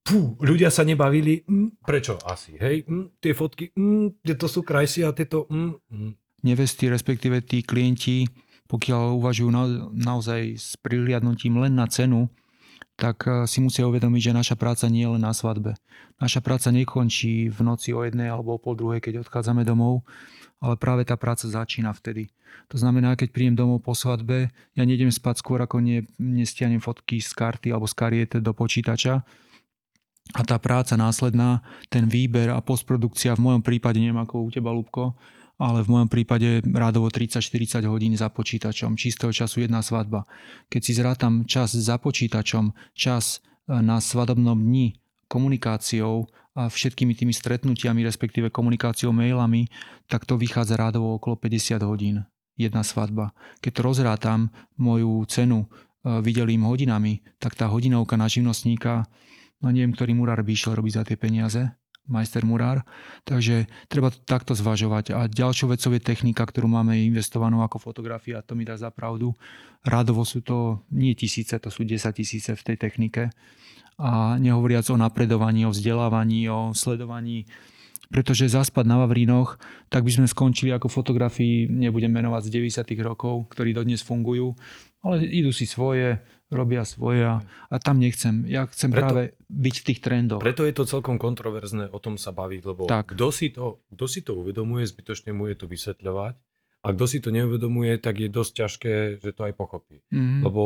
[0.03, 5.07] Pú, ľudia sa nebavili, mm, prečo asi, hej, mm, tie fotky, mm, to sú krajšie
[5.07, 6.11] a tieto, mm, mm.
[6.43, 8.27] Nevesty, respektíve tí klienti,
[8.67, 9.63] pokiaľ uvažujú na,
[9.95, 12.27] naozaj s prihliadnutím len na cenu,
[13.03, 15.75] tak eh, si musia uvedomiť, že naša práca nie je len na svadbe.
[16.23, 20.07] Naša práca nekončí v noci o jednej alebo o pol druhej, keď odchádzame domov,
[20.63, 22.31] ale práve tá práca začína vtedy.
[22.71, 27.19] To znamená, keď príjem domov po svadbe, ja nejdem spať skôr, ako ne, nestianem fotky
[27.19, 29.19] z karty alebo z kariete do počítača,
[30.31, 31.59] a tá práca následná,
[31.91, 35.19] ten výber a postprodukcia, v mojom prípade, neviem ako u teba, Lubko,
[35.57, 40.25] ale v mojom prípade rádovo 30-40 hodín za počítačom, čistého času jedna svadba.
[40.69, 43.39] Keď si zrátam čas za počítačom, čas
[43.69, 44.97] e, na svadobnom dni,
[45.29, 49.69] komunikáciou a všetkými tými stretnutiami, respektíve komunikáciou mailami,
[50.05, 53.33] tak to vychádza rádovo okolo 50 hodín jedna svadba.
[53.65, 55.67] Keď rozrátam moju cenu, e,
[56.21, 59.05] videlým hodinami, tak tá hodinovka na živnostníka
[59.63, 61.71] no neviem, ktorý murár by išiel robiť za tie peniaze,
[62.07, 62.83] majster murár.
[63.23, 65.15] Takže treba to takto zvažovať.
[65.15, 69.31] A ďalšou vecou je technika, ktorú máme investovanú ako fotografia, to mi dá za pravdu.
[69.83, 73.31] Rádovo sú to nie tisíce, to sú 10 tisíce v tej technike.
[74.01, 77.45] A nehovoriac o napredovaní, o vzdelávaní, o sledovaní
[78.13, 79.57] pretože zaspať na Vavrínoch,
[79.89, 82.49] tak by sme skončili ako fotografii, nebudem menovať z
[82.93, 82.93] 90.
[83.01, 84.53] rokov, ktorí dodnes fungujú,
[85.01, 86.21] ale idú si svoje,
[86.53, 88.45] robia svoje a, a tam nechcem.
[88.45, 90.39] Ja chcem preto, práve byť v tých trendoch.
[90.39, 93.17] Preto je to celkom kontroverzné o tom sa baviť, lebo tak.
[93.17, 96.33] Kto, si to, kto si to uvedomuje, zbytočne mu je to vysvetľovať
[96.83, 100.05] a kto si to neuvedomuje, tak je dosť ťažké, že to aj pochopí.
[100.13, 100.41] Mm-hmm.
[100.45, 100.63] Lebo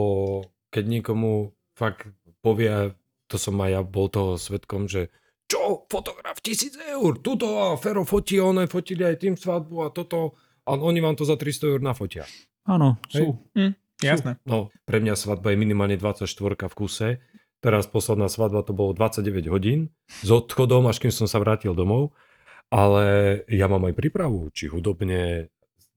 [0.70, 2.10] keď niekomu fakt
[2.44, 2.92] povie,
[3.30, 5.14] to som aj ja bol toho svetkom, že
[5.48, 10.36] čo, fotograf, tisíc eur, tuto a Fero fotí, one fotili aj tým svadbu a toto
[10.68, 12.28] a oni vám to za 300 eur nafotia.
[12.68, 13.40] Áno, sú.
[13.56, 14.38] Hm, jasné.
[14.46, 16.28] No, pre mňa svadba je minimálne 24
[16.70, 17.10] v kuse.
[17.58, 19.90] Teraz posledná svadba to bolo 29 hodín
[20.22, 22.14] s odchodom, až kým som sa vrátil domov.
[22.68, 25.48] Ale ja mám aj prípravu, či hudobne,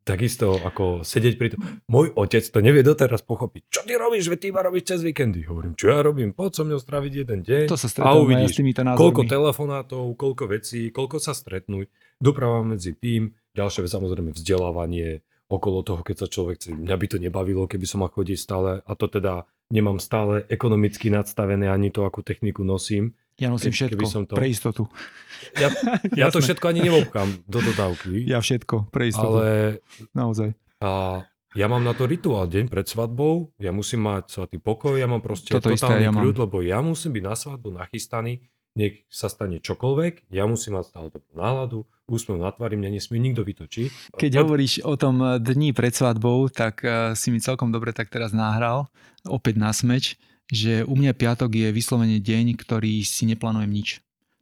[0.07, 1.61] takisto ako sedieť pri tom.
[1.91, 3.69] Môj otec to nevie doteraz pochopiť.
[3.69, 5.45] Čo ty robíš, veď ty iba robíš cez víkendy.
[5.45, 7.65] Hovorím, čo ja robím, poď so mnou straviť jeden deň.
[7.69, 11.91] To sa a uvidíš, s týmito koľko telefonátov, koľko vecí, koľko sa stretnúť.
[12.23, 16.71] Doprava medzi tým, ďalšie samozrejme vzdelávanie, okolo toho, keď sa človek chce.
[16.79, 21.11] Mňa by to nebavilo, keby som mal chodiť stále, a to teda nemám stále ekonomicky
[21.11, 23.19] nadstavené, ani to, akú techniku nosím.
[23.41, 24.39] Ja nosím všetko, som to...
[24.39, 24.87] pre istotu.
[25.57, 25.73] Ja,
[26.13, 28.29] ja to všetko ani nevobkám do dodávky.
[28.29, 29.41] Ja všetko, pre istotu.
[29.41, 29.47] Ale...
[30.13, 30.53] Naozaj.
[30.85, 31.25] A
[31.57, 35.19] ja mám na to rituál deň pred svadbou, ja musím mať svatý pokoj, ja mám
[35.19, 38.45] proste Toto totálny isté, ja kľud, lebo ja musím byť na svadbu nachystaný,
[38.79, 43.23] nech sa stane čokoľvek, ja musím mať stále dobrú náladu, úsmev na tvári, mňa nesmie
[43.23, 44.15] nikto vytočiť.
[44.19, 44.41] Keď Od...
[44.47, 48.35] hovoríš o tom eh, dni pred svadbou, tak uh, si mi celkom dobre tak teraz
[48.35, 48.91] náhral,
[49.27, 50.19] opäť na smeč,
[50.51, 53.89] že u mňa piatok je vyslovene deň, ktorý si neplánujem nič.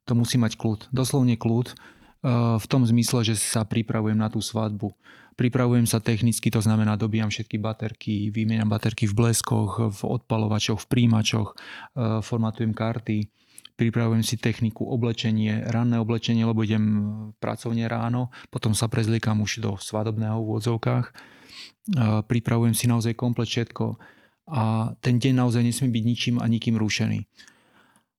[0.09, 4.41] To musí mať kľud, doslovne kľud, uh, v tom zmysle, že sa pripravujem na tú
[4.41, 4.93] svadbu.
[5.39, 10.91] Pripravujem sa technicky, to znamená dobíjam všetky baterky, vymieňam baterky v bleskoch, v odpalovačoch, v
[10.91, 11.55] príjimačoch,
[12.27, 13.31] formatujem karty,
[13.79, 16.85] pripravujem si techniku, oblečenie, ranné oblečenie, lebo idem
[17.39, 21.07] pracovne ráno, potom sa prezliekam už do svadobného v úvodzovkách.
[22.27, 23.97] Pripravujem si naozaj komplet všetko
[24.51, 27.23] a ten deň naozaj nesmie byť ničím a nikým rušený.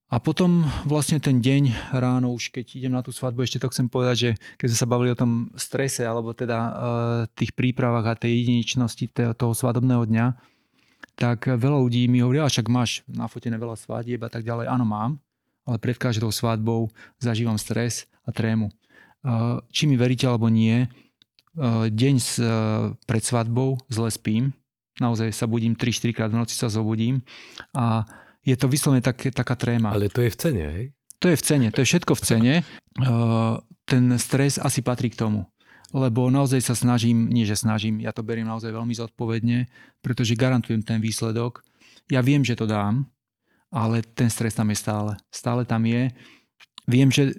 [0.10, 3.86] A potom vlastne ten deň ráno, už keď idem na tú svadbu, ešte to chcem
[3.86, 6.72] povedať, že keď sme sa bavili o tom strese, alebo teda e,
[7.38, 9.06] tých prípravách a tej jedinečnosti
[9.38, 10.26] toho svadobného dňa,
[11.13, 14.65] tak veľa ľudí mi hovorí, však máš nafotené veľa svadieb a tak ďalej.
[14.65, 15.22] Áno, mám,
[15.70, 16.90] ale pred každou svadbou
[17.22, 18.74] zažívam stres a trému.
[19.70, 20.90] Či mi veríte alebo nie,
[21.94, 22.16] deň
[23.06, 24.58] pred svadbou zle spím,
[24.98, 27.22] naozaj sa budím 3-4 krát v noci sa zobudím
[27.78, 28.10] a
[28.42, 29.94] je to vyslovene tak, taká tréma.
[29.94, 30.86] Ale to je v cene, hej?
[31.20, 32.54] To je v cene, to je všetko v cene.
[33.84, 35.44] Ten stres asi patrí k tomu.
[35.92, 39.68] Lebo naozaj sa snažím, nie že snažím, ja to beriem naozaj veľmi zodpovedne,
[40.06, 41.66] pretože garantujem ten výsledok.
[42.08, 43.10] Ja viem, že to dám,
[43.70, 45.12] ale ten stres tam je stále.
[45.30, 46.10] Stále tam je.
[46.90, 47.34] Viem, že e,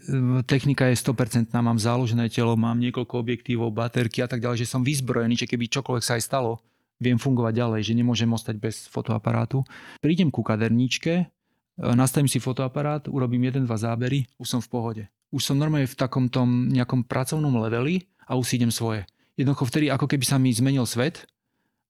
[0.47, 4.87] technika je 100%, mám záložené telo, mám niekoľko objektívov, baterky a tak ďalej, že som
[4.87, 6.62] vyzbrojený, že keby čokoľvek sa aj stalo,
[7.03, 9.66] viem fungovať ďalej, že nemôžem ostať bez fotoaparátu.
[9.99, 11.25] Prídem ku kaderníčke, e,
[11.99, 15.05] nastavím si fotoaparát, urobím jeden, dva zábery, už som v pohode.
[15.35, 19.03] Už som normálne v takom tom nejakom pracovnom leveli a už idem svoje.
[19.35, 21.27] Jednoducho vtedy, ako keby sa mi zmenil svet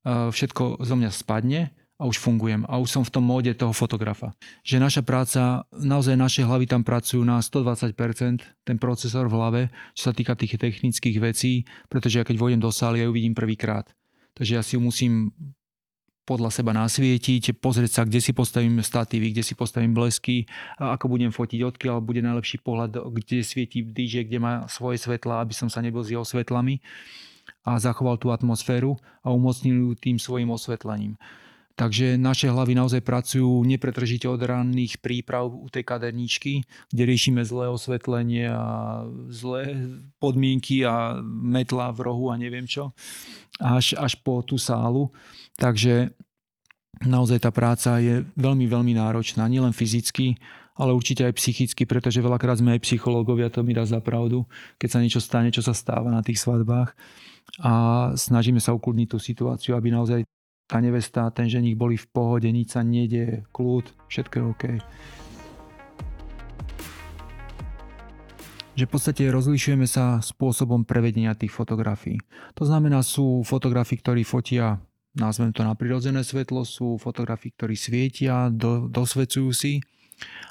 [0.04, 4.32] všetko zo mňa spadne a už fungujem a už som v tom móde toho fotografa.
[4.64, 9.60] Že naša práca, naozaj naše hlavy tam pracujú na 120%, ten procesor v hlave,
[9.92, 13.36] čo sa týka tých technických vecí, pretože ja keď vojdem do sály, ja ju vidím
[13.36, 13.84] prvýkrát.
[14.32, 15.28] Takže ja si ju musím
[16.24, 20.46] podľa seba nasvietiť, pozrieť sa, kde si postavím statívy, kde si postavím blesky,
[20.78, 25.50] ako budem fotiť, odkiaľ bude najlepší pohľad, kde svietí DJ, kde má svoje svetla, aby
[25.52, 26.78] som sa nebil s jeho svetlami
[27.66, 28.94] a zachoval tú atmosféru
[29.26, 31.18] a umocnil ju tým svojim osvetlením.
[31.80, 37.72] Takže naše hlavy naozaj pracujú nepretržite od ranných príprav u tej kaderničky, kde riešime zlé
[37.72, 39.00] osvetlenie a
[39.32, 39.88] zlé
[40.20, 42.92] podmienky a metla v rohu a neviem čo,
[43.56, 45.08] až, až po tú sálu.
[45.56, 46.12] Takže
[47.00, 50.36] naozaj tá práca je veľmi, veľmi náročná, nielen fyzicky,
[50.76, 54.44] ale určite aj psychicky, pretože veľakrát sme aj psychológovia, to mi dá za pravdu,
[54.76, 56.92] keď sa niečo stane, čo sa stáva na tých svadbách
[57.64, 57.72] a
[58.20, 60.28] snažíme sa ukludniť tú situáciu, aby naozaj
[60.70, 64.64] tá nevesta ten ženich boli v pohode, nič sa nedie, kľud, všetko je OK.
[68.78, 72.22] Že v podstate rozlišujeme sa spôsobom prevedenia tých fotografií.
[72.54, 74.78] To znamená, sú fotografii, ktorí fotia
[75.10, 79.82] nazvem to na prirodzené svetlo, sú fotografii, ktorí svietia, do, dosvecujú si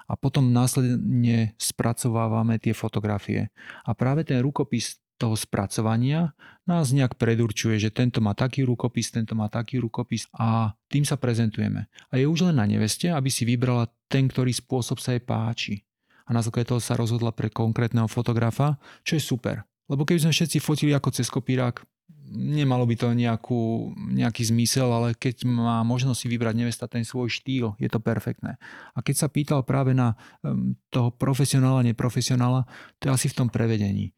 [0.10, 3.54] a potom následne spracovávame tie fotografie.
[3.88, 6.32] A práve ten rukopis toho spracovania
[6.64, 11.20] nás nejak predurčuje, že tento má taký rukopis, tento má taký rukopis a tým sa
[11.20, 11.92] prezentujeme.
[12.08, 15.84] A je už len na neveste, aby si vybrala ten, ktorý spôsob sa jej páči.
[16.24, 19.68] A na základe toho sa rozhodla pre konkrétneho fotografa, čo je super.
[19.90, 21.82] Lebo keby sme všetci fotili ako cez kopírák,
[22.30, 27.34] nemalo by to nejakú, nejaký zmysel, ale keď má možnosť si vybrať nevesta ten svoj
[27.34, 28.62] štýl, je to perfektné.
[28.94, 30.14] A keď sa pýtal práve na
[30.46, 32.70] um, toho profesionála, neprofesionála,
[33.02, 34.14] to je asi v tom prevedení.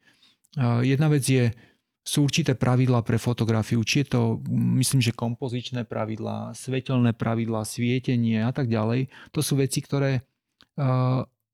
[0.60, 1.48] Jedna vec je,
[2.02, 4.20] sú určité pravidlá pre fotografiu, či je to,
[4.52, 9.08] myslím, že kompozičné pravidlá, svetelné pravidlá, svietenie a tak ďalej.
[9.32, 10.26] To sú veci, ktoré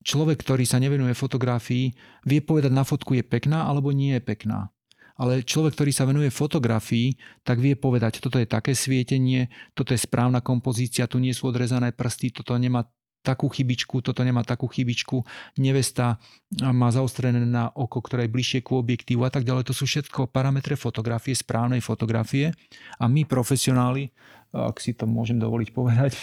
[0.03, 1.93] človek, ktorý sa nevenuje fotografii,
[2.25, 4.73] vie povedať na fotku je pekná alebo nie je pekná.
[5.19, 9.99] Ale človek, ktorý sa venuje fotografii, tak vie povedať, toto je také svietenie, toto je
[9.99, 12.87] správna kompozícia, tu nie sú odrezané prsty, toto nemá
[13.23, 15.27] takú chybičku, toto nemá takú chybičku,
[15.61, 16.17] nevesta
[16.63, 19.69] má zaostrené na oko, ktoré je bližšie ku objektívu a tak ďalej.
[19.69, 22.55] To sú všetko parametre fotografie, správnej fotografie
[22.97, 24.09] a my profesionáli,
[24.55, 26.17] ak si to môžem dovoliť povedať,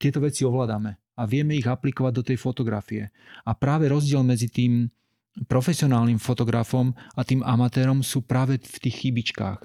[0.00, 3.14] tieto veci ovládame a vieme ich aplikovať do tej fotografie.
[3.46, 4.90] A práve rozdiel medzi tým
[5.46, 9.60] profesionálnym fotografom a tým amatérom sú práve v tých chybičkách.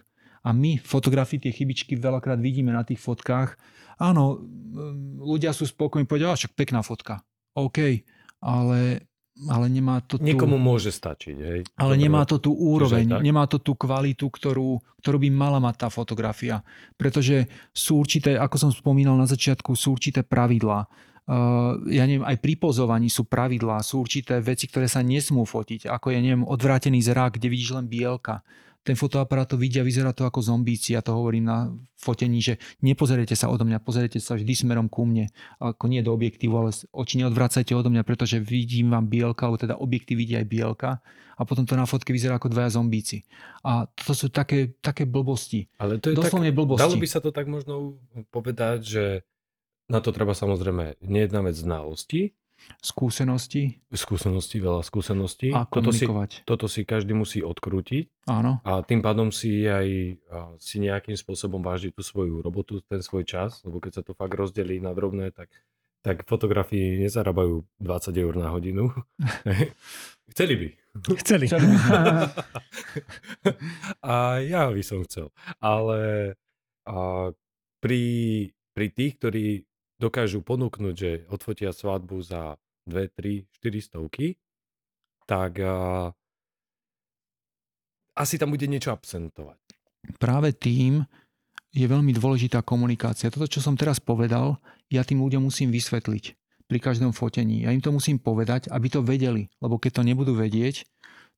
[0.45, 3.59] A my fotografii tie chybičky veľakrát vidíme na tých fotkách
[3.99, 4.39] Áno,
[5.19, 7.21] ľudia sú spokojní, povedia, však pekná fotka.
[7.53, 8.07] OK,
[8.39, 9.09] ale
[9.47, 10.27] ale nemá to tú...
[10.27, 11.61] Niekomu môže stačiť, hej.
[11.79, 15.87] Ale Dobre, nemá to tú úroveň, nemá to tú kvalitu, ktorú, ktorú by mala mať
[15.87, 16.59] tá fotografia.
[16.99, 20.91] Pretože sú určité, ako som spomínal na začiatku, sú určité pravidlá.
[21.29, 25.87] Uh, ja neviem, aj pri pozovaní sú pravidlá, sú určité veci, ktoré sa nesmú fotiť.
[25.87, 28.43] Ako je, neviem, odvrátený zrak, kde vidíš len bielka
[28.89, 33.37] ten fotoaparát to vidia, vyzerá to ako zombíci, ja to hovorím na fotení, že nepozerajte
[33.37, 35.29] sa odo mňa, pozerajte sa vždy smerom ku mne,
[35.61, 39.77] ako nie do objektívu, ale oči neodvracajte odo mňa, pretože vidím vám bielka, alebo teda
[39.77, 40.89] objektív vidí aj bielka
[41.37, 43.29] a potom to na fotke vyzerá ako dvaja zombíci.
[43.61, 45.69] A to sú také, také blbosti.
[45.77, 46.81] Ale to je Doslovne tak, blbosti.
[46.81, 48.01] Dalo by sa to tak možno
[48.33, 49.03] povedať, že
[49.85, 52.33] na to treba samozrejme nie jedna vec znalosti,
[52.79, 53.83] Skúsenosti.
[53.91, 55.51] Skúsenosti, veľa skúseností.
[55.51, 56.07] A toto si,
[56.47, 58.29] toto si každý musí odkrútiť.
[58.31, 58.63] Áno.
[58.63, 60.19] A tým pádom si aj
[60.61, 64.35] si nejakým spôsobom váži tú svoju robotu, ten svoj čas, lebo keď sa to fakt
[64.35, 65.51] rozdelí na drobné, tak,
[65.99, 68.91] tak fotografii nezarábajú 20 eur na hodinu.
[70.31, 70.67] Chceli by.
[71.19, 71.45] Chceli.
[74.05, 74.13] a
[74.45, 75.33] ja by som chcel.
[75.57, 76.33] Ale
[76.89, 77.29] a
[77.79, 78.03] pri,
[78.73, 79.45] pri tých, ktorí
[79.99, 82.55] dokážu ponúknuť, že odfotia svadbu za
[82.87, 84.39] 2, 3, 4 stovky,
[85.27, 86.09] tak uh,
[88.17, 89.59] asi tam bude niečo absentovať.
[90.17, 91.03] Práve tým
[91.69, 93.29] je veľmi dôležitá komunikácia.
[93.29, 94.57] Toto, čo som teraz povedal,
[94.89, 96.33] ja tým ľuďom musím vysvetliť
[96.65, 97.65] pri každom fotení.
[97.65, 100.85] Ja im to musím povedať, aby to vedeli, lebo keď to nebudú vedieť,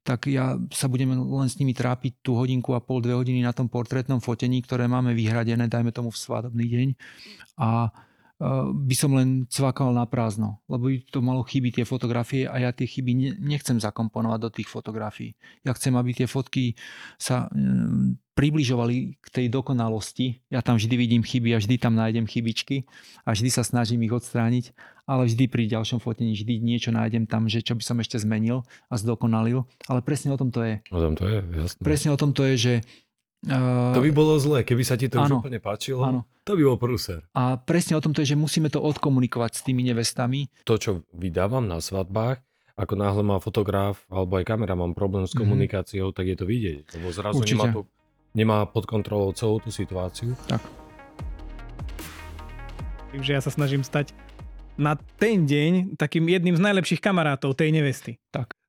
[0.01, 3.53] tak ja sa budem len s nimi trápiť tú hodinku a pol, dve hodiny na
[3.53, 6.87] tom portrétnom fotení, ktoré máme vyhradené, dajme tomu v svadobný deň.
[7.61, 7.93] A
[8.73, 12.73] by som len cvakal na prázdno, lebo by to malo chyby tie fotografie a ja
[12.73, 15.37] tie chyby nechcem zakomponovať do tých fotografií.
[15.61, 16.73] Ja chcem, aby tie fotky
[17.21, 20.41] sa mm, približovali k tej dokonalosti.
[20.49, 22.89] Ja tam vždy vidím chyby a vždy tam nájdem chybičky
[23.29, 24.73] a vždy sa snažím ich odstrániť,
[25.05, 28.65] ale vždy pri ďalšom fotení vždy niečo nájdem tam, že čo by som ešte zmenil
[28.89, 29.69] a zdokonalil.
[29.85, 30.81] Ale presne o tom to je.
[30.89, 31.81] O tom to je, jasné.
[31.85, 32.73] Presne o tom to je, že
[33.43, 36.01] Uh, To by bolo zlé, keby sa ti to áno, už úplne páčilo.
[36.01, 36.29] áno.
[36.43, 37.25] To by bol prúser.
[37.31, 40.45] A presne o tom to je, že musíme to odkomunikovať s tými nevestami.
[40.63, 42.37] To, čo vydávam na svadbách,
[42.73, 45.39] ako náhle má fotograf alebo aj kamera mám problém s Mhm.
[45.39, 46.85] komunikáciou, tak je to vidieť.
[46.95, 47.57] Lebo zrazu Určite.
[47.57, 47.81] nemá, to,
[48.31, 50.37] nemá pod kontrolou celú tú situáciu.
[53.09, 54.13] Tým, že ja sa snažím stať
[54.77, 58.21] na ten deň takým jedným z najlepších kamarátov tej nevesty.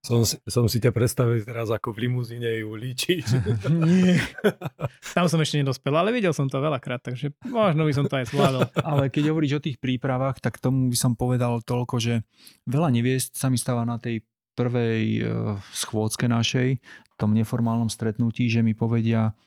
[0.02, 3.26] Som, si- som si ťa predstavil teraz ako v limuzíne ju líčiť.
[3.86, 4.18] Nie.
[5.16, 8.34] Tam som ešte nedospel, ale videl som to veľakrát, takže možno by som to aj
[8.34, 8.66] zvládol.
[8.90, 12.26] Ale keď hovoríš o tých prípravách, tak tomu by som povedal toľko, že
[12.66, 14.26] veľa neviest sa mi stáva na tej
[14.58, 15.26] prvej eh,
[15.70, 16.82] schôdzke našej,
[17.22, 19.38] tom neformálnom stretnutí, že mi povedia,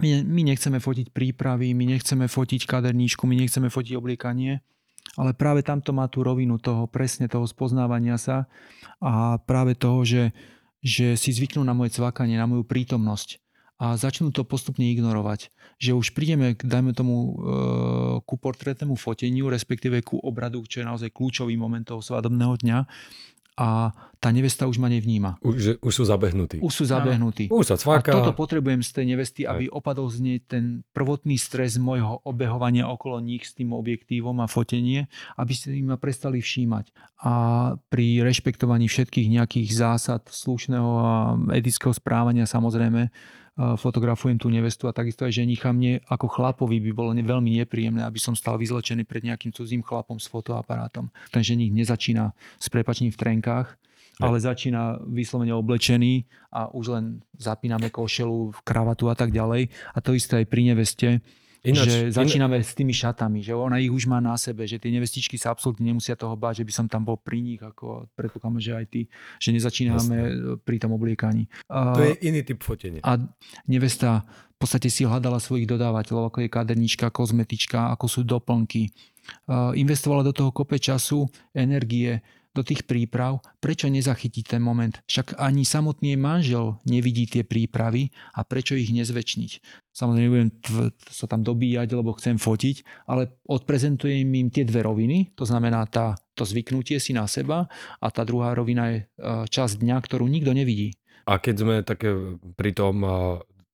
[0.00, 4.64] my, my nechceme fotiť prípravy, my nechceme fotiť kaderníčku, my nechceme fotiť obliekanie,
[5.14, 8.48] ale práve tamto má tú rovinu toho, presne toho spoznávania sa
[8.98, 10.32] a práve toho, že,
[10.80, 15.50] že si zvyknú na moje cvakanie, na moju prítomnosť a začnú to postupne ignorovať.
[15.82, 17.30] Že už prídeme, dajme tomu, e,
[18.22, 22.78] ku portrétnemu foteniu, respektíve ku obradu, čo je naozaj kľúčový moment toho svadobného dňa
[23.54, 25.36] a tá nevesta už ma nevníma.
[25.44, 26.58] Už, už sú zabehnutí.
[26.64, 27.52] Už sú zabehnutí.
[27.52, 28.10] Už sa A cváka.
[28.10, 33.20] toto potrebujem z tej nevesty, aby opadol z nej ten prvotný stres môjho obehovania okolo
[33.20, 36.90] nich s tým objektívom a fotenie, aby si ma prestali všímať.
[37.20, 37.32] A
[37.92, 41.12] pri rešpektovaní všetkých nejakých zásad slušného a
[41.54, 43.12] etického správania samozrejme a
[43.54, 45.70] fotografujem tú nevestu a takisto aj ženicha.
[45.70, 50.18] Mne ako chlapovi by bolo veľmi nepríjemné, aby som stal vyzlečený pred nejakým cudzím chlapom
[50.18, 51.10] s fotoaparátom.
[51.30, 53.78] Ten ženich nezačína s prepačením v trenkách,
[54.18, 59.70] ale začína vyslovene oblečený a už len zapíname košelu, kravatu a tak ďalej.
[59.94, 61.08] A to isté aj pri neveste,
[61.64, 64.92] Ináč, že začíname s tými šatami, že ona ich už má na sebe, že tie
[64.92, 68.60] nevestičky sa absolútne nemusia toho báť, že by som tam bol pri nich, ako predpokladám,
[68.60, 69.00] že aj ty,
[69.40, 70.16] že nezačíname
[70.60, 71.48] pri tom obliekaní.
[71.72, 73.00] To je iný typ fotenia.
[73.00, 73.16] A
[73.64, 78.92] nevesta v podstate si hľadala svojich dodávateľov, ako je kadernička, kozmetička, ako sú doplnky.
[79.48, 82.20] Uh, Investovala do toho kope času, energie,
[82.54, 83.42] do tých príprav.
[83.58, 84.94] Prečo nezachytiť ten moment?
[85.10, 89.52] Však ani samotný manžel nevidí tie prípravy a prečo ich nezväčšniť?
[89.90, 95.34] Samozrejme nebudem tv- sa tam dobíjať, lebo chcem fotiť, ale odprezentujem im tie dve roviny,
[95.34, 97.66] to znamená tá, to zvyknutie si na seba
[97.98, 100.98] a tá druhá rovina je uh, časť dňa, ktorú nikto nevidí.
[101.24, 102.10] A keď sme také
[102.58, 103.16] pri tom, a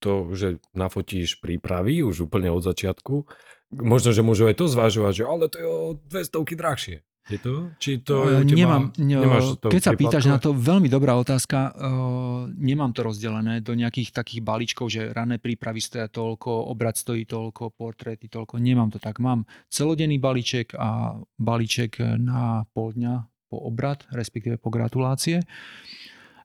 [0.01, 3.29] to, že nafotíš prípravy už úplne od začiatku,
[3.77, 6.97] možno, že môžu aj to zvažovať, že ale to je o 200 drahšie.
[7.31, 7.71] Je to?
[7.79, 10.51] Či to je u Eh, teba, nemám, ne, nemáš to keď sa pýtaš na to,
[10.51, 11.71] veľmi dobrá otázka.
[11.79, 17.23] Uh, nemám to rozdelené do nejakých takých balíčkov, že rané prípravy stoja toľko, obrad stojí
[17.31, 18.59] toľko, portréty toľko.
[18.59, 19.23] Nemám to tak.
[19.23, 23.15] Mám celodenný balíček a balíček na pol dňa
[23.47, 25.47] po obrad, respektíve po gratulácie.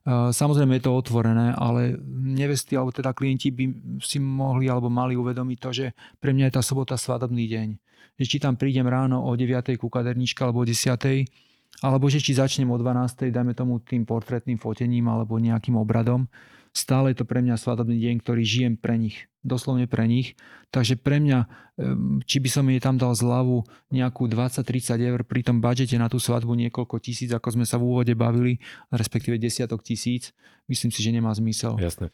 [0.06, 3.64] Uh, Samozrejme je to otvorené, ale nevesty alebo teda klienti by
[3.98, 5.86] si mohli alebo mali uvedomiť to, že
[6.22, 7.68] pre mňa je tá sobota svadobný deň
[8.16, 9.76] že či tam prídem ráno o 9.
[9.76, 10.96] ku kaderničke alebo o 10.
[11.84, 13.28] alebo že či začnem o 12.
[13.28, 16.28] dajme tomu tým portrétnym fotením alebo nejakým obradom.
[16.76, 20.36] Stále je to pre mňa svadobný deň, ktorý žijem pre nich, doslovne pre nich.
[20.68, 21.38] Takže pre mňa,
[21.80, 26.12] em, či by som jej tam dal zľavu nejakú 20-30 eur pri tom budžete na
[26.12, 28.60] tú svadbu niekoľko tisíc, ako sme sa v úvode bavili,
[28.92, 30.36] respektíve desiatok tisíc,
[30.68, 31.80] myslím si, že nemá zmysel.
[31.80, 32.12] Jasné.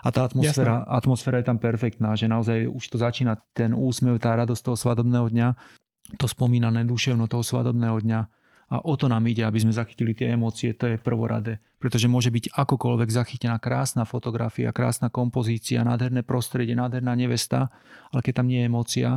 [0.00, 4.32] A tá atmosféra, atmosféra je tam perfektná, že naozaj už to začína ten úsmev, tá
[4.32, 5.48] radosť toho svadobného dňa,
[6.16, 8.20] to spomínané duševno toho svadobného dňa.
[8.72, 11.60] A o to nám ide, aby sme zachytili tie emócie, to je prvoradé.
[11.76, 17.68] Pretože môže byť akokoľvek zachytená krásna fotografia, krásna kompozícia, nádherné prostredie, nádherná nevesta,
[18.08, 19.08] ale keď tam nie je emócia,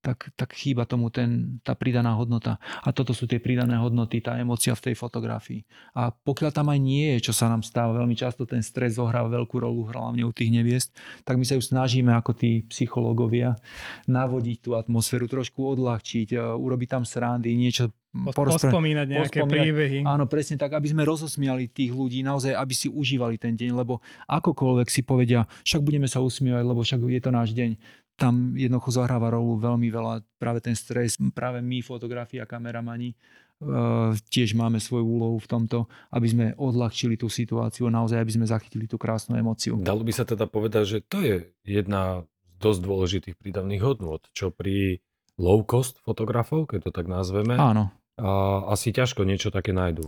[0.00, 2.56] tak, tak chýba tomu ten, tá pridaná hodnota.
[2.80, 5.60] A toto sú tie pridané hodnoty, tá emócia v tej fotografii.
[5.92, 9.28] A pokiaľ tam aj nie je, čo sa nám stáva, veľmi často ten stres zohráva
[9.28, 10.96] veľkú rolu, hlavne u tých neviest,
[11.28, 13.60] tak my sa ju snažíme ako tí psychológovia
[14.08, 17.92] navodiť tú atmosféru, trošku odľahčiť, e, urobiť tam srandy, niečo.
[18.10, 19.54] Pospomínať nejaké pospomínať.
[19.54, 19.98] príbehy.
[20.02, 24.02] Áno, presne tak, aby sme rozosmiali tých ľudí, naozaj, aby si užívali ten deň, lebo
[24.26, 27.78] akokoľvek si povedia, však budeme sa usmievať, lebo však je to náš deň.
[28.20, 33.16] Tam jednoducho zahráva rolu veľmi veľa práve ten stres, práve my, fotografia, kameramani,
[33.64, 38.32] uh, tiež máme svoju úlohu v tomto, aby sme odľahčili tú situáciu a naozaj, aby
[38.36, 39.80] sme zachytili tú krásnu emóciu.
[39.80, 44.52] Dalo by sa teda povedať, že to je jedna z dosť dôležitých prídavných hodnôt, čo
[44.52, 45.00] pri
[45.40, 47.88] low cost fotografov, keď to tak nazveme, Áno.
[48.20, 48.28] a
[48.76, 50.04] asi ťažko niečo také nájdú.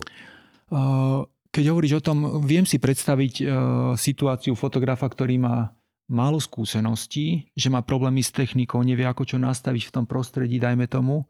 [0.68, 3.48] Uh, Keď hovoríš o tom, viem si predstaviť uh,
[3.92, 5.76] situáciu fotografa, ktorý má
[6.11, 10.86] málo skúseností, že má problémy s technikou, nevie ako čo nastaviť v tom prostredí, dajme
[10.90, 11.26] tomu,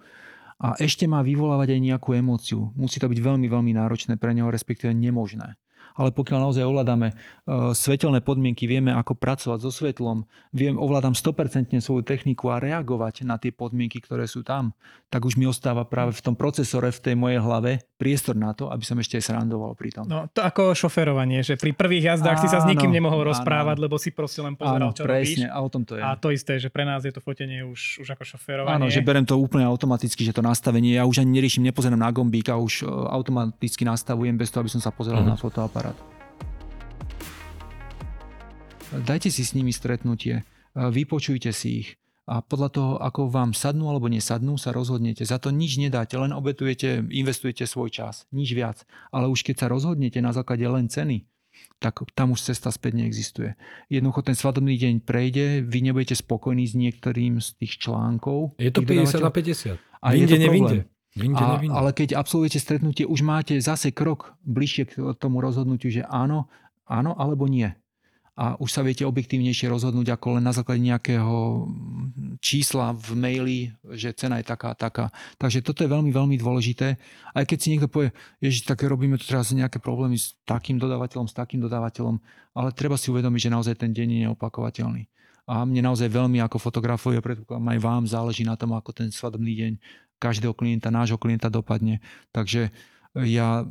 [0.62, 2.70] a ešte má vyvolávať aj nejakú emóciu.
[2.78, 5.58] Musí to byť veľmi, veľmi náročné pre neho, respektíve nemožné.
[5.92, 10.24] Ale pokiaľ naozaj ovládame uh, svetelné podmienky, vieme ako pracovať so svetlom,
[10.54, 14.72] viem, ovládam 100% svoju techniku a reagovať na tie podmienky, ktoré sú tam,
[15.12, 18.72] tak už mi ostáva práve v tom procesore, v tej mojej hlave priestor na to,
[18.72, 20.08] aby som ešte aj srandoval pri tom.
[20.08, 23.30] No to ako šoferovanie, že pri prvých jazdách áno, si sa s nikým nemohol áno,
[23.30, 25.54] rozprávať, lebo si proste len pozeral, áno, čo presne, robíš.
[25.54, 26.02] a o tom to je.
[26.02, 28.74] A to isté, že pre nás je to fotenie už, už ako šoferovanie.
[28.74, 32.10] Áno, že berem to úplne automaticky, že to nastavenie, ja už ani neriešim, nepozerám na
[32.10, 35.36] gombík a už e, automaticky nastavujem bez toho, aby som sa pozeral uh-huh.
[35.36, 35.40] na
[35.72, 35.96] fotoaparát.
[38.92, 40.44] Dajte si s nimi stretnutie,
[40.76, 41.88] e, vypočujte si ich
[42.28, 45.24] a podľa toho, ako vám sadnú alebo nesadnú, sa rozhodnete.
[45.24, 48.84] Za to nič nedáte, len obetujete, investujete svoj čas, nič viac.
[49.10, 51.26] Ale už keď sa rozhodnete na základe len ceny,
[51.82, 53.58] tak tam už cesta späť neexistuje.
[53.90, 58.54] Jednoducho ten svadobný deň prejde, vy nebudete spokojní s niektorým z tých článkov.
[58.60, 59.80] Je to 50 na 50.
[60.02, 60.91] A Vinde, nevinde.
[61.12, 66.08] Vinde, a, ale keď absolvujete stretnutie, už máte zase krok bližšie k tomu rozhodnutiu, že
[66.08, 66.48] áno,
[66.88, 67.68] áno alebo nie
[68.32, 71.68] a už sa viete objektívnejšie rozhodnúť ako len na základe nejakého
[72.40, 73.58] čísla v maili,
[73.92, 75.12] že cena je taká taká.
[75.36, 76.96] Takže toto je veľmi, veľmi dôležité.
[77.36, 81.28] Aj keď si niekto povie, že tak robíme tu teraz nejaké problémy s takým dodávateľom,
[81.28, 82.16] s takým dodávateľom,
[82.56, 85.02] ale treba si uvedomiť, že naozaj ten deň je neopakovateľný.
[85.52, 89.52] A mne naozaj veľmi ako fotografovi, predpokladám aj vám, záleží na tom, ako ten svadobný
[89.52, 89.72] deň
[90.22, 91.98] každého klienta, nášho klienta dopadne.
[92.30, 92.70] Takže
[93.18, 93.66] ja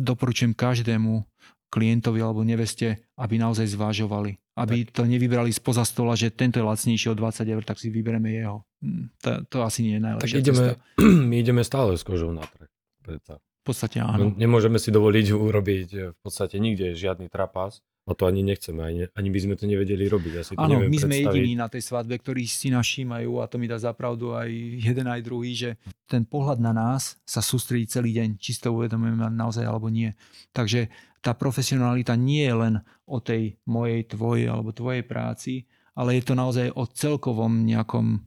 [0.00, 1.28] doporučujem každému
[1.68, 4.40] klientovi alebo neveste, aby naozaj zvážovali.
[4.54, 8.30] Aby to nevybrali spoza stola, že tento je lacnejší o 20 eur, tak si vyberieme
[8.30, 8.62] jeho.
[8.78, 10.74] Hm, to, to asi nie je najlepšia tak ideme, cesta.
[11.30, 12.70] My ideme stále s kožou na trh.
[13.04, 14.30] V podstate áno.
[14.38, 17.82] Nemôžeme si dovoliť urobiť v podstate nikde žiadny trapas.
[18.04, 20.32] A to ani nechceme, ani, ani by sme to nevedeli robiť.
[20.36, 21.08] Ja si to Áno, my predstaviť.
[21.08, 24.48] sme jediní na tej svadbe, ktorí si našímajú a to mi dá zapravdu aj
[24.84, 25.70] jeden aj druhý, že
[26.04, 30.12] ten pohľad na nás sa sústredí celý deň, či to uvedomujeme naozaj alebo nie.
[30.52, 30.92] Takže
[31.24, 32.74] tá profesionalita nie je len
[33.08, 35.64] o tej mojej, tvojej alebo tvojej práci,
[35.96, 38.20] ale je to naozaj o celkovom nejakom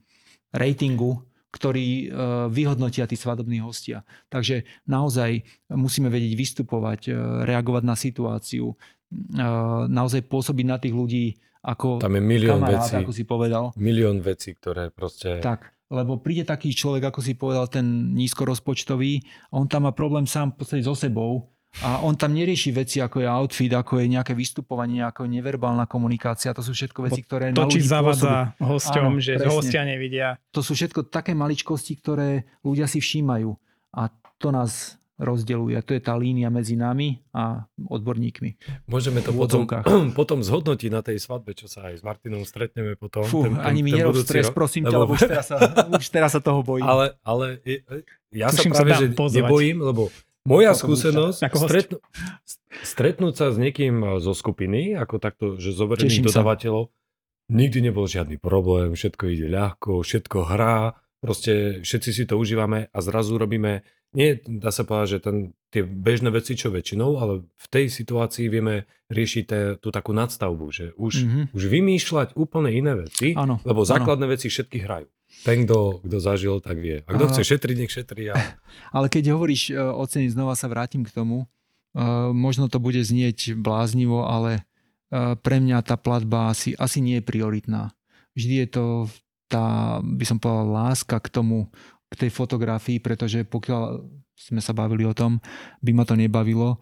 [0.57, 2.05] ratingu, ktorý e,
[2.51, 4.03] vyhodnotia tí svadobní hostia.
[4.27, 7.11] Takže naozaj musíme vedieť vystupovať, e,
[7.47, 8.75] reagovať na situáciu,
[9.87, 11.25] naozaj pôsobiť na tých ľudí
[11.67, 13.63] ako Tam je milión kamarát, vecí, ako si povedal.
[13.75, 15.43] Milión vecí, ktoré proste...
[15.43, 19.19] Tak, lebo príde taký človek, ako si povedal, ten nízkorozpočtový,
[19.51, 21.51] on tam má problém sám v podstate so sebou
[21.83, 25.85] a on tam nerieši veci, ako je outfit, ako je nejaké vystupovanie, ako je neverbálna
[25.85, 26.55] komunikácia.
[26.55, 29.53] To sú všetko veci, ktoré to, na ľudí zavadza hosťom, Áno, že presne.
[29.53, 30.27] hostia nevidia.
[30.55, 33.51] To sú všetko také maličkosti, ktoré ľudia si všímajú.
[33.93, 34.09] A
[34.41, 35.81] to nás rozdeluje.
[35.81, 38.57] To je tá línia medzi nami a odborníkmi.
[38.85, 39.65] Môžeme to potom,
[40.19, 43.25] potom zhodnotiť na tej svadbe, čo sa aj s Martinom stretneme potom.
[43.25, 45.57] Fú, ten, ten, ani mi nerob stres, prosím ťa, lebo už teraz, sa,
[46.01, 46.85] už teraz sa toho bojím.
[46.85, 47.59] Ale, ale
[48.29, 49.37] ja Tuším sa práve, sa že pozvať.
[49.41, 50.13] nebojím, lebo
[50.47, 51.97] moja Ako skúsenosť, stretnú,
[52.85, 56.87] stretnúť sa s niekým e, zo skupiny, ako takto, že zoverených dodávateľov,
[57.51, 62.97] nikdy nebol žiadny problém, všetko ide ľahko, všetko hrá, proste všetci si to užívame a
[63.03, 63.83] zrazu robíme
[64.17, 65.37] nie, dá sa povedať, že ten,
[65.69, 70.65] tie bežné veci, čo väčšinou, ale v tej situácii vieme riešiť te, tú takú nadstavbu,
[70.73, 71.43] že už, mm-hmm.
[71.53, 74.33] už vymýšľať úplne iné veci, ano, lebo základné ano.
[74.33, 75.07] veci všetky hrajú.
[75.45, 77.05] Ten, kto, kto zažil, tak vie.
[77.05, 77.29] A kto a...
[77.29, 78.33] chce šetriť, nech šetrí.
[78.33, 78.35] A...
[78.97, 82.97] ale keď hovoríš e, o ceny, znova sa vrátim k tomu, uh, možno to bude
[82.97, 84.65] znieť bláznivo, ale
[85.13, 87.93] uh, pre mňa tá platba asi, asi nie je prioritná.
[88.33, 88.85] Vždy je to
[89.47, 91.71] tá, by som povedal, láska k tomu
[92.07, 94.03] k tej fotografii, pretože pokiaľ
[94.37, 95.41] sme sa bavili o tom,
[95.83, 96.79] by ma to nebavilo,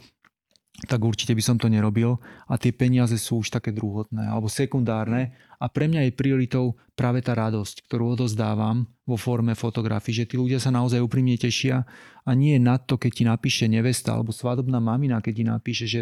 [0.84, 2.19] tak určite by som to nerobil.
[2.51, 5.32] A tie peniaze sú už také druhotné alebo sekundárne.
[5.55, 10.36] A pre mňa je prioritou práve tá radosť, ktorú odozdávam vo forme fotografii, že tí
[10.36, 11.88] ľudia sa naozaj úprimne tešia.
[12.28, 16.01] A nie na to, keď ti napíše nevesta alebo svadobná mamina, keď ti napíše, že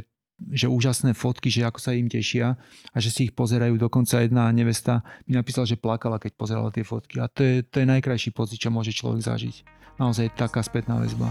[0.51, 2.57] že úžasné fotky, že ako sa im tešia
[2.91, 3.77] a že si ich pozerajú.
[3.77, 7.21] Dokonca jedna nevesta mi napísala, že plakala, keď pozerala tie fotky.
[7.21, 9.55] A to je, to je najkrajší pocit, čo môže človek zažiť.
[9.97, 11.29] Naozaj taká spätná väzba.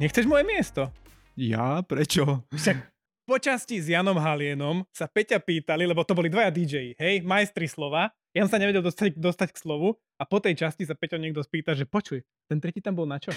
[0.00, 0.90] Nechceš moje miesto?
[1.38, 1.80] Ja?
[1.84, 2.44] Prečo?
[2.52, 2.91] Však
[3.24, 8.10] počasti s Janom Halienom sa Peťa pýtali, lebo to boli dvaja DJ, hej, majstri slova.
[8.32, 11.44] Ja som sa nevedel dostať, dostať k slovu a po tej časti sa Peťo niekto
[11.44, 13.28] spýta, že počuj, ten tretí tam bol na čo?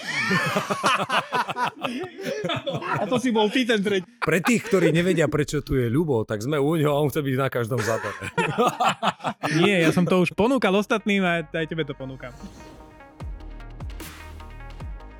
[3.00, 4.08] a to si bol ty ten tretí.
[4.24, 7.20] Pre tých, ktorí nevedia, prečo tu je Ľubo, tak sme u ňoho a on chce
[7.20, 8.32] byť na každom zábave.
[9.60, 12.32] Nie, ja som to už ponúkal ostatným a aj tebe to ponúkam.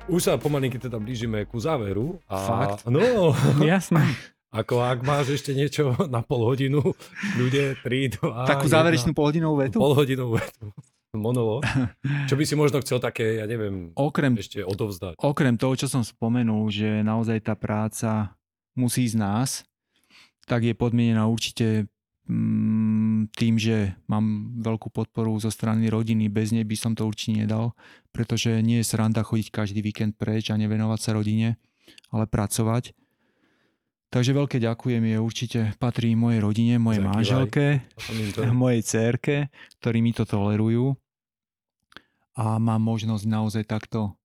[0.07, 2.17] Už sa pomalinky teda blížime ku záveru.
[2.31, 2.35] A...
[2.39, 2.87] Fakt?
[2.89, 3.35] No.
[3.61, 4.01] Jasné.
[4.47, 6.79] Ako ak máš ešte niečo na pol hodinu,
[7.35, 9.77] ľudia, 3, 2, Takú záverečnú polhodinovú vetu?
[9.77, 10.71] Polhodinovú vetu.
[11.11, 11.65] monológ.
[12.29, 15.17] Čo by si možno chcel také, ja neviem, Okrem, ešte odovzdať?
[15.17, 18.37] okrem toho, čo som spomenul, že naozaj tá práca
[18.77, 19.65] musí z nás,
[20.45, 21.89] tak je podmienená určite
[22.29, 26.29] mm, tým, že mám veľkú podporu zo strany rodiny.
[26.29, 27.73] Bez nej by som to určite nedal,
[28.13, 31.57] pretože nie je sranda chodiť každý víkend preč a nevenovať sa rodine,
[32.13, 32.93] ale pracovať.
[34.07, 37.15] Takže veľké ďakujem je určite patrí mojej rodine, mojej Zakývaj.
[37.19, 37.65] manželke,
[38.63, 39.35] mojej cerke,
[39.83, 40.95] ktorí mi to tolerujú
[42.37, 44.15] a mám možnosť naozaj takto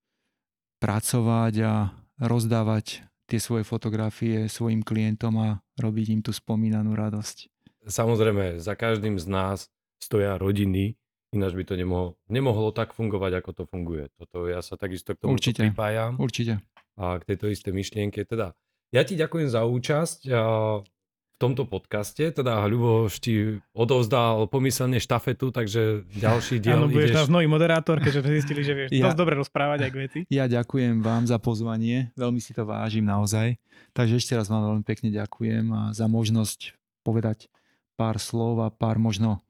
[0.78, 1.74] pracovať a
[2.22, 5.48] rozdávať tie svoje fotografie svojim klientom a
[5.80, 7.48] robiť im tú spomínanú radosť.
[7.88, 9.58] Samozrejme, za každým z nás
[9.98, 10.94] stoja rodiny,
[11.32, 14.12] ináč by to nemohlo, nemohlo tak fungovať, ako to funguje.
[14.20, 15.66] Toto ja sa takisto k tomu Určite.
[15.66, 16.60] pripájam Určite.
[17.00, 18.22] a k tejto istej myšlienke.
[18.28, 18.52] Teda,
[18.92, 22.30] ja ti ďakujem za účasť v tomto podcaste.
[22.30, 27.18] Teda Ľuboš ti odovzdal pomyselne štafetu, takže ďalší diel Áno, budeš ideš...
[27.26, 30.18] náš nový moderátor, keďže sme zistili, že vieš Ja- dosť dobre rozprávať aj k veci.
[30.30, 33.58] Ja ďakujem vám za pozvanie, veľmi si to vážim naozaj.
[33.96, 37.50] Takže ešte raz vám veľmi pekne ďakujem a za možnosť povedať
[37.98, 39.42] pár slov a pár možno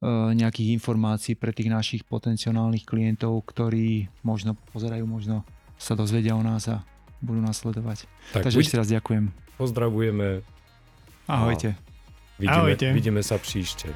[0.00, 5.44] e, nejakých informácií pre tých našich potenciálnych klientov, ktorí možno pozerajú, možno
[5.76, 6.82] sa dozvedia o nás a
[7.24, 8.04] budú nasledovať.
[8.30, 9.24] Tak Takže buď, ešte raz ďakujem.
[9.56, 10.44] pozdravujeme.
[11.24, 11.74] Ahojte.
[12.36, 12.92] Vidíme, Ahojte.
[12.92, 13.88] vidíme sa příště.